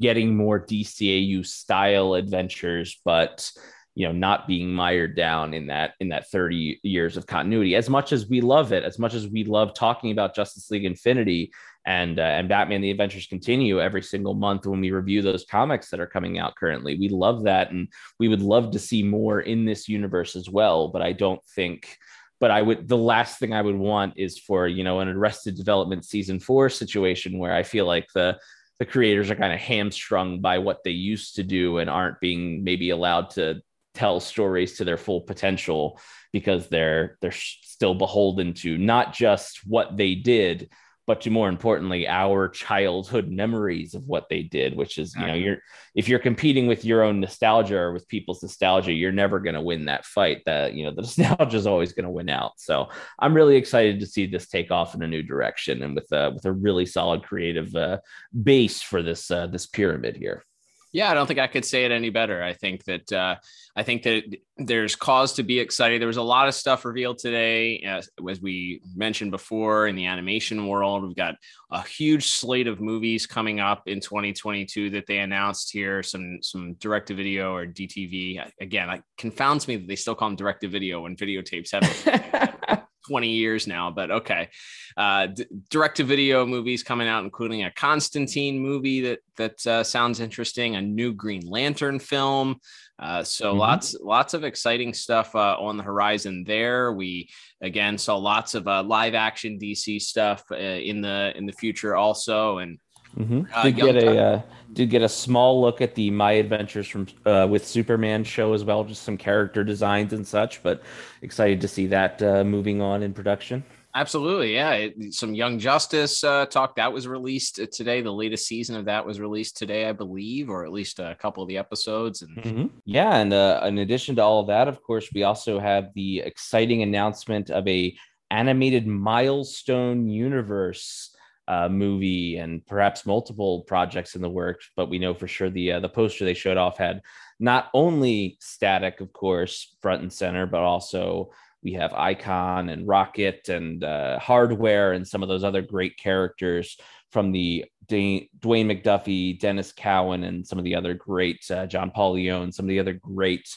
getting 0.00 0.36
more 0.36 0.58
DCAU 0.58 1.44
style 1.44 2.14
adventures, 2.14 2.98
but 3.04 3.52
you 4.00 4.06
know 4.06 4.12
not 4.12 4.48
being 4.48 4.72
mired 4.72 5.14
down 5.14 5.52
in 5.52 5.66
that 5.66 5.92
in 6.00 6.08
that 6.08 6.30
30 6.30 6.80
years 6.82 7.18
of 7.18 7.26
continuity. 7.26 7.76
As 7.76 7.90
much 7.90 8.12
as 8.12 8.26
we 8.26 8.40
love 8.40 8.72
it 8.72 8.82
as 8.82 8.98
much 8.98 9.12
as 9.12 9.28
we 9.28 9.44
love 9.44 9.74
talking 9.74 10.10
about 10.10 10.34
justice 10.34 10.70
league 10.70 10.86
infinity 10.86 11.52
and 11.84 12.18
uh, 12.18 12.22
and 12.22 12.48
batman 12.48 12.80
the 12.80 12.90
adventures 12.90 13.26
continue 13.26 13.78
every 13.80 14.02
single 14.02 14.34
month 14.34 14.66
when 14.66 14.80
we 14.80 14.90
review 14.90 15.20
those 15.20 15.44
comics 15.50 15.90
that 15.90 16.00
are 16.00 16.06
coming 16.06 16.38
out 16.38 16.56
currently 16.56 16.96
we 16.98 17.08
love 17.08 17.44
that 17.44 17.72
and 17.72 17.88
we 18.18 18.28
would 18.28 18.42
love 18.42 18.70
to 18.70 18.78
see 18.78 19.02
more 19.02 19.40
in 19.40 19.64
this 19.64 19.88
universe 19.88 20.36
as 20.36 20.48
well 20.48 20.88
but 20.88 21.02
i 21.02 21.12
don't 21.12 21.42
think 21.54 21.98
but 22.38 22.50
I 22.50 22.62
would 22.62 22.88
the 22.88 22.96
last 22.96 23.38
thing 23.38 23.52
I 23.52 23.60
would 23.60 23.76
want 23.76 24.14
is 24.16 24.38
for 24.38 24.66
you 24.66 24.82
know 24.82 25.00
an 25.00 25.08
Arrested 25.08 25.56
Development 25.56 26.02
season 26.04 26.40
four 26.40 26.70
situation 26.70 27.38
where 27.38 27.54
I 27.54 27.62
feel 27.62 27.84
like 27.84 28.08
the 28.14 28.38
the 28.78 28.86
creators 28.86 29.30
are 29.30 29.36
kind 29.36 29.52
of 29.52 29.60
hamstrung 29.60 30.40
by 30.40 30.56
what 30.58 30.78
they 30.82 30.90
used 30.90 31.36
to 31.36 31.42
do 31.42 31.76
and 31.78 31.90
aren't 31.90 32.18
being 32.18 32.64
maybe 32.64 32.88
allowed 32.88 33.28
to 33.30 33.60
tell 33.94 34.20
stories 34.20 34.76
to 34.76 34.84
their 34.84 34.96
full 34.96 35.20
potential 35.20 36.00
because 36.32 36.68
they're 36.68 37.18
they're 37.20 37.32
still 37.32 37.94
beholden 37.94 38.52
to 38.54 38.78
not 38.78 39.12
just 39.12 39.60
what 39.66 39.96
they 39.96 40.14
did 40.14 40.70
but 41.06 41.22
to 41.22 41.30
more 41.30 41.48
importantly 41.48 42.06
our 42.06 42.48
childhood 42.48 43.28
memories 43.28 43.94
of 43.94 44.06
what 44.06 44.28
they 44.28 44.42
did 44.42 44.76
which 44.76 44.96
is 44.96 45.12
you 45.16 45.26
know 45.26 45.34
you're 45.34 45.58
if 45.94 46.08
you're 46.08 46.20
competing 46.20 46.68
with 46.68 46.84
your 46.84 47.02
own 47.02 47.18
nostalgia 47.18 47.76
or 47.76 47.92
with 47.92 48.06
people's 48.06 48.42
nostalgia 48.42 48.92
you're 48.92 49.10
never 49.10 49.40
going 49.40 49.56
to 49.56 49.60
win 49.60 49.86
that 49.86 50.04
fight 50.04 50.40
that 50.46 50.74
you 50.74 50.84
know 50.84 50.92
the 50.92 51.02
nostalgia 51.18 51.56
is 51.56 51.66
always 51.66 51.92
going 51.92 52.04
to 52.04 52.10
win 52.10 52.28
out. 52.28 52.52
So 52.58 52.90
i'm 53.18 53.34
really 53.34 53.56
excited 53.56 53.98
to 53.98 54.06
see 54.06 54.26
this 54.26 54.46
take 54.46 54.70
off 54.70 54.94
in 54.94 55.02
a 55.02 55.08
new 55.08 55.22
direction 55.22 55.82
and 55.82 55.96
with 55.96 56.12
a 56.12 56.30
with 56.30 56.44
a 56.44 56.52
really 56.52 56.86
solid 56.86 57.24
creative 57.24 57.74
uh, 57.74 57.98
base 58.40 58.80
for 58.80 59.02
this 59.02 59.32
uh, 59.32 59.48
this 59.48 59.66
pyramid 59.66 60.16
here 60.16 60.44
yeah, 60.92 61.10
I 61.10 61.14
don't 61.14 61.26
think 61.26 61.38
I 61.38 61.46
could 61.46 61.64
say 61.64 61.84
it 61.84 61.92
any 61.92 62.10
better. 62.10 62.42
I 62.42 62.52
think 62.52 62.84
that 62.84 63.12
uh, 63.12 63.36
I 63.76 63.82
think 63.84 64.02
that 64.02 64.24
there's 64.56 64.96
cause 64.96 65.34
to 65.34 65.44
be 65.44 65.60
excited. 65.60 66.00
There 66.00 66.08
was 66.08 66.16
a 66.16 66.22
lot 66.22 66.48
of 66.48 66.54
stuff 66.54 66.84
revealed 66.84 67.18
today, 67.18 67.78
as, 67.80 68.10
as 68.28 68.40
we 68.40 68.82
mentioned 68.96 69.30
before, 69.30 69.86
in 69.86 69.94
the 69.94 70.06
animation 70.06 70.66
world. 70.66 71.04
We've 71.04 71.14
got 71.14 71.36
a 71.70 71.82
huge 71.82 72.26
slate 72.26 72.66
of 72.66 72.80
movies 72.80 73.26
coming 73.26 73.60
up 73.60 73.84
in 73.86 74.00
2022 74.00 74.90
that 74.90 75.06
they 75.06 75.18
announced 75.18 75.70
here. 75.72 76.02
Some 76.02 76.38
some 76.42 76.74
direct 76.74 77.08
to 77.08 77.14
video 77.14 77.54
or 77.54 77.66
DTV. 77.66 78.44
Again, 78.60 78.90
it 78.90 79.02
confounds 79.16 79.68
me 79.68 79.76
that 79.76 79.86
they 79.86 79.96
still 79.96 80.16
call 80.16 80.28
them 80.28 80.36
direct 80.36 80.62
to 80.62 80.68
video 80.68 81.02
when 81.02 81.14
videotapes 81.14 81.70
have 81.72 82.58
20 83.06 83.28
years 83.28 83.66
now, 83.66 83.90
but 83.90 84.10
okay. 84.10 84.48
Uh, 84.96 85.26
d- 85.26 85.46
direct 85.68 85.96
to 85.96 86.04
video 86.04 86.44
movies 86.44 86.82
coming 86.82 87.08
out, 87.08 87.24
including 87.24 87.64
a 87.64 87.70
Constantine 87.70 88.58
movie 88.58 89.00
that 89.02 89.20
that 89.36 89.66
uh, 89.66 89.84
sounds 89.84 90.20
interesting, 90.20 90.76
a 90.76 90.80
new 90.82 91.12
Green 91.12 91.42
Lantern 91.46 91.98
film. 91.98 92.60
Uh, 92.98 93.24
so 93.24 93.50
mm-hmm. 93.50 93.60
lots 93.60 93.96
lots 94.02 94.34
of 94.34 94.44
exciting 94.44 94.92
stuff 94.92 95.34
uh, 95.34 95.56
on 95.58 95.76
the 95.76 95.82
horizon 95.82 96.44
there. 96.46 96.92
We 96.92 97.30
again 97.62 97.96
saw 97.96 98.16
lots 98.16 98.54
of 98.54 98.68
uh, 98.68 98.82
live 98.82 99.14
action 99.14 99.58
DC 99.58 100.02
stuff 100.02 100.44
uh, 100.50 100.56
in 100.56 101.00
the 101.00 101.32
in 101.34 101.46
the 101.46 101.52
future 101.52 101.96
also, 101.96 102.58
and 102.58 102.78
Mm-hmm. 103.16 103.42
Uh, 103.52 103.62
did 103.62 103.76
get 103.76 103.96
a 103.96 104.18
uh, 104.18 104.42
did 104.72 104.90
get 104.90 105.02
a 105.02 105.08
small 105.08 105.60
look 105.60 105.80
at 105.80 105.94
the 105.94 106.10
My 106.10 106.32
Adventures 106.32 106.86
from 106.86 107.06
uh, 107.26 107.46
with 107.50 107.66
Superman 107.66 108.24
show 108.24 108.52
as 108.52 108.64
well, 108.64 108.84
just 108.84 109.02
some 109.02 109.16
character 109.16 109.64
designs 109.64 110.12
and 110.12 110.26
such. 110.26 110.62
But 110.62 110.82
excited 111.22 111.60
to 111.60 111.68
see 111.68 111.86
that 111.88 112.22
uh, 112.22 112.44
moving 112.44 112.80
on 112.80 113.02
in 113.02 113.12
production. 113.12 113.64
Absolutely, 113.92 114.54
yeah. 114.54 114.70
It, 114.70 115.14
some 115.14 115.34
Young 115.34 115.58
Justice 115.58 116.22
uh, 116.22 116.46
talk 116.46 116.76
that 116.76 116.92
was 116.92 117.08
released 117.08 117.58
uh, 117.58 117.66
today. 117.72 118.00
The 118.02 118.12
latest 118.12 118.46
season 118.46 118.76
of 118.76 118.84
that 118.84 119.04
was 119.04 119.18
released 119.18 119.56
today, 119.56 119.88
I 119.88 119.92
believe, 119.92 120.48
or 120.48 120.64
at 120.64 120.70
least 120.70 121.00
a 121.00 121.16
couple 121.18 121.42
of 121.42 121.48
the 121.48 121.58
episodes. 121.58 122.22
And 122.22 122.36
mm-hmm. 122.36 122.66
yeah, 122.84 123.16
and 123.16 123.32
in 123.32 123.78
addition 123.78 124.14
to 124.16 124.22
all 124.22 124.40
of 124.40 124.46
that, 124.46 124.68
of 124.68 124.80
course, 124.82 125.08
we 125.12 125.24
also 125.24 125.58
have 125.58 125.88
the 125.94 126.20
exciting 126.20 126.82
announcement 126.82 127.50
of 127.50 127.66
a 127.66 127.96
animated 128.30 128.86
milestone 128.86 130.08
universe 130.08 131.09
uh, 131.48 131.68
movie 131.68 132.36
and 132.36 132.64
perhaps 132.66 133.06
multiple 133.06 133.62
projects 133.62 134.14
in 134.14 134.22
the 134.22 134.30
works. 134.30 134.70
But 134.76 134.88
we 134.90 134.98
know 134.98 135.14
for 135.14 135.26
sure 135.26 135.50
the 135.50 135.72
uh, 135.72 135.80
the 135.80 135.88
poster 135.88 136.24
they 136.24 136.34
showed 136.34 136.56
off 136.56 136.78
had 136.78 137.00
not 137.38 137.68
only 137.74 138.36
static, 138.40 139.00
of 139.00 139.12
course, 139.12 139.76
front 139.80 140.02
and 140.02 140.12
center, 140.12 140.46
but 140.46 140.60
also 140.60 141.30
we 141.62 141.72
have 141.72 141.92
Icon 141.92 142.68
and 142.68 142.86
Rocket 142.86 143.48
and 143.48 143.84
uh, 143.84 144.18
Hardware 144.18 144.92
and 144.92 145.06
some 145.06 145.22
of 145.22 145.28
those 145.28 145.44
other 145.44 145.62
great 145.62 145.96
characters 145.98 146.78
from 147.12 147.32
the 147.32 147.64
Dwayne 147.90 148.28
McDuffie, 148.40 149.38
Denys 149.38 149.74
Cowan, 149.74 150.24
and 150.24 150.46
some 150.46 150.58
of 150.58 150.64
the 150.64 150.76
other 150.76 150.94
great 150.94 151.44
uh, 151.50 151.66
John 151.66 151.90
Paul 151.90 152.12
Leon, 152.12 152.52
some 152.52 152.64
of 152.64 152.68
the 152.68 152.78
other 152.78 152.92
great 152.92 153.48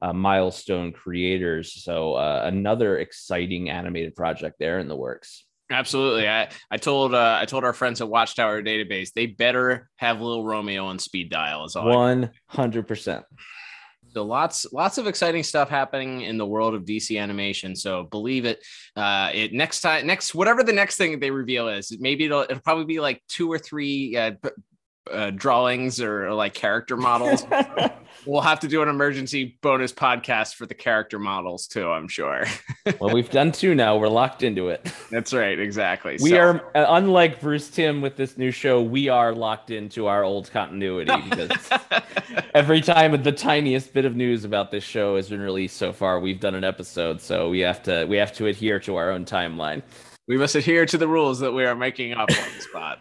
uh, 0.00 0.12
milestone 0.12 0.92
creators. 0.92 1.82
So 1.82 2.14
uh, 2.14 2.42
another 2.44 2.98
exciting 2.98 3.68
animated 3.68 4.14
project 4.14 4.56
there 4.58 4.78
in 4.78 4.88
the 4.88 4.96
works. 4.96 5.44
Absolutely. 5.70 6.28
I, 6.28 6.48
I 6.70 6.76
told 6.76 7.14
uh, 7.14 7.38
I 7.40 7.44
told 7.44 7.64
our 7.64 7.72
friends 7.72 8.00
at 8.00 8.08
Watchtower 8.08 8.62
Database 8.62 9.12
they 9.12 9.26
better 9.26 9.88
have 9.96 10.20
Little 10.20 10.44
Romeo 10.44 10.86
on 10.86 10.98
speed 10.98 11.30
dial 11.30 11.64
as 11.64 11.76
One 11.76 12.30
hundred 12.46 12.88
percent. 12.88 13.24
So 14.12 14.24
lots 14.24 14.66
lots 14.72 14.98
of 14.98 15.06
exciting 15.06 15.44
stuff 15.44 15.68
happening 15.68 16.22
in 16.22 16.36
the 16.36 16.46
world 16.46 16.74
of 16.74 16.84
DC 16.84 17.20
animation. 17.20 17.76
So 17.76 18.04
believe 18.04 18.44
it. 18.44 18.64
Uh, 18.96 19.30
it 19.32 19.52
next 19.52 19.80
time 19.82 20.06
next 20.06 20.34
whatever 20.34 20.64
the 20.64 20.72
next 20.72 20.96
thing 20.96 21.20
they 21.20 21.30
reveal 21.30 21.68
is, 21.68 21.96
maybe 22.00 22.24
it'll 22.24 22.42
it'll 22.42 22.60
probably 22.60 22.86
be 22.86 22.98
like 22.98 23.22
two 23.28 23.50
or 23.50 23.58
three 23.58 24.16
uh, 24.16 24.32
uh, 25.10 25.30
drawings 25.30 26.00
or 26.00 26.32
like 26.32 26.54
character 26.54 26.96
models. 26.96 27.46
we'll 28.26 28.40
have 28.40 28.60
to 28.60 28.68
do 28.68 28.82
an 28.82 28.88
emergency 28.88 29.58
bonus 29.62 29.92
podcast 29.92 30.54
for 30.54 30.66
the 30.66 30.74
character 30.74 31.18
models 31.18 31.66
too. 31.66 31.88
I'm 31.88 32.08
sure. 32.08 32.44
well, 32.98 33.12
we've 33.12 33.30
done 33.40 33.52
two 33.52 33.74
now. 33.74 33.96
We're 33.96 34.08
locked 34.08 34.42
into 34.42 34.68
it. 34.68 34.92
That's 35.10 35.32
right. 35.32 35.58
Exactly. 35.58 36.18
We 36.20 36.30
so. 36.30 36.38
are 36.38 36.76
uh, 36.76 36.86
unlike 36.90 37.40
Bruce 37.40 37.68
Timm 37.70 38.00
with 38.00 38.16
this 38.16 38.36
new 38.36 38.50
show. 38.50 38.80
We 38.82 39.08
are 39.08 39.34
locked 39.34 39.70
into 39.70 40.06
our 40.06 40.22
old 40.22 40.50
continuity 40.50 41.12
because 41.30 41.70
every 42.54 42.80
time 42.80 43.20
the 43.22 43.32
tiniest 43.32 43.92
bit 43.92 44.04
of 44.04 44.16
news 44.16 44.44
about 44.44 44.70
this 44.70 44.84
show 44.84 45.16
has 45.16 45.28
been 45.28 45.40
released 45.40 45.76
so 45.76 45.92
far, 45.92 46.20
we've 46.20 46.40
done 46.40 46.54
an 46.54 46.64
episode. 46.64 47.20
So 47.20 47.48
we 47.48 47.60
have 47.60 47.82
to 47.84 48.04
we 48.06 48.16
have 48.16 48.32
to 48.34 48.46
adhere 48.46 48.78
to 48.80 48.96
our 48.96 49.10
own 49.10 49.24
timeline. 49.24 49.82
We 50.28 50.36
must 50.36 50.54
adhere 50.54 50.86
to 50.86 50.96
the 50.96 51.08
rules 51.08 51.40
that 51.40 51.52
we 51.52 51.64
are 51.64 51.74
making 51.74 52.12
up 52.12 52.30
on 52.30 52.48
the 52.56 52.60
spot. 52.60 53.00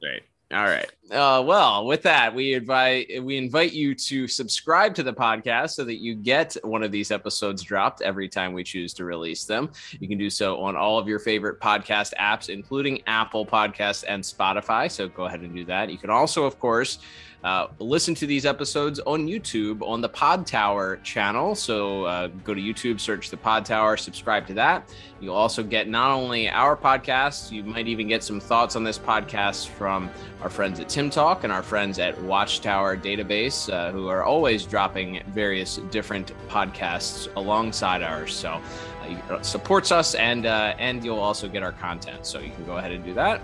Great. 0.00 0.22
All 0.52 0.64
right. 0.64 0.90
Uh, 1.10 1.42
well, 1.42 1.86
with 1.86 2.02
that, 2.02 2.34
we 2.34 2.52
invite 2.54 3.22
we 3.22 3.38
invite 3.38 3.72
you 3.72 3.94
to 3.94 4.28
subscribe 4.28 4.94
to 4.94 5.02
the 5.02 5.12
podcast 5.12 5.70
so 5.70 5.84
that 5.84 5.96
you 5.96 6.14
get 6.14 6.54
one 6.62 6.82
of 6.82 6.92
these 6.92 7.10
episodes 7.10 7.62
dropped 7.62 8.02
every 8.02 8.28
time 8.28 8.52
we 8.52 8.62
choose 8.62 8.92
to 8.94 9.04
release 9.04 9.44
them. 9.44 9.70
You 9.98 10.08
can 10.08 10.18
do 10.18 10.28
so 10.28 10.60
on 10.60 10.76
all 10.76 10.98
of 10.98 11.08
your 11.08 11.18
favorite 11.18 11.58
podcast 11.58 12.12
apps, 12.20 12.50
including 12.50 13.02
Apple 13.06 13.46
Podcasts 13.46 14.04
and 14.06 14.22
Spotify. 14.22 14.90
So 14.90 15.08
go 15.08 15.24
ahead 15.24 15.40
and 15.40 15.54
do 15.54 15.64
that. 15.64 15.90
You 15.90 15.96
can 15.96 16.10
also, 16.10 16.44
of 16.44 16.58
course, 16.58 16.98
uh, 17.44 17.66
listen 17.78 18.14
to 18.14 18.26
these 18.26 18.46
episodes 18.46 19.00
on 19.00 19.26
YouTube 19.26 19.82
on 19.82 20.00
the 20.00 20.08
Podtower 20.08 21.02
channel. 21.02 21.54
So 21.54 22.04
uh, 22.04 22.28
go 22.44 22.54
to 22.54 22.60
YouTube, 22.60 23.00
search 23.00 23.30
the 23.30 23.36
Podtower, 23.36 23.98
subscribe 23.98 24.46
to 24.46 24.54
that. 24.54 24.88
You'll 25.20 25.34
also 25.34 25.62
get 25.62 25.88
not 25.88 26.12
only 26.12 26.48
our 26.48 26.76
podcast, 26.76 27.50
you 27.50 27.64
might 27.64 27.88
even 27.88 28.06
get 28.06 28.22
some 28.22 28.38
thoughts 28.38 28.76
on 28.76 28.84
this 28.84 28.98
podcast 28.98 29.68
from 29.68 30.08
our 30.40 30.50
friends 30.50 30.78
at 30.78 30.88
Tim 30.88 31.10
Talk 31.10 31.42
and 31.42 31.52
our 31.52 31.62
friends 31.62 31.98
at 31.98 32.20
Watchtower 32.22 32.96
Database, 32.96 33.72
uh, 33.72 33.90
who 33.90 34.08
are 34.08 34.22
always 34.22 34.64
dropping 34.64 35.22
various 35.28 35.76
different 35.90 36.32
podcasts 36.48 37.28
alongside 37.36 38.02
ours. 38.02 38.34
So 38.34 38.60
uh, 39.02 39.34
uh 39.34 39.42
supports 39.42 39.90
us, 39.90 40.14
and 40.14 40.46
uh, 40.46 40.74
and 40.78 41.04
you'll 41.04 41.18
also 41.18 41.48
get 41.48 41.62
our 41.62 41.72
content. 41.72 42.24
So 42.24 42.38
you 42.38 42.50
can 42.50 42.64
go 42.64 42.76
ahead 42.76 42.92
and 42.92 43.04
do 43.04 43.14
that. 43.14 43.40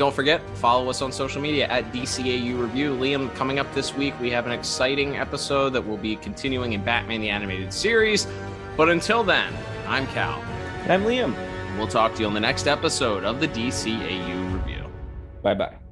Don't 0.00 0.14
forget, 0.14 0.40
follow 0.56 0.88
us 0.88 1.02
on 1.02 1.12
social 1.12 1.42
media 1.42 1.68
at 1.68 1.92
DCAU 1.92 2.58
Review. 2.58 2.94
Liam, 2.94 3.34
coming 3.34 3.58
up 3.58 3.70
this 3.74 3.94
week, 3.94 4.18
we 4.18 4.30
have 4.30 4.46
an 4.46 4.52
exciting 4.52 5.18
episode 5.18 5.74
that 5.74 5.86
will 5.86 5.98
be 5.98 6.16
continuing 6.16 6.72
in 6.72 6.82
Batman 6.82 7.20
the 7.20 7.28
Animated 7.28 7.70
Series. 7.70 8.26
But 8.78 8.88
until 8.88 9.22
then, 9.22 9.52
I'm 9.86 10.06
Cal. 10.06 10.40
And 10.84 10.90
I'm 10.90 11.04
Liam. 11.04 11.36
We'll 11.76 11.86
talk 11.86 12.14
to 12.14 12.22
you 12.22 12.26
on 12.26 12.32
the 12.32 12.40
next 12.40 12.66
episode 12.66 13.24
of 13.24 13.40
the 13.40 13.48
DCAU 13.48 14.54
Review. 14.54 14.90
Bye 15.42 15.52
bye. 15.52 15.89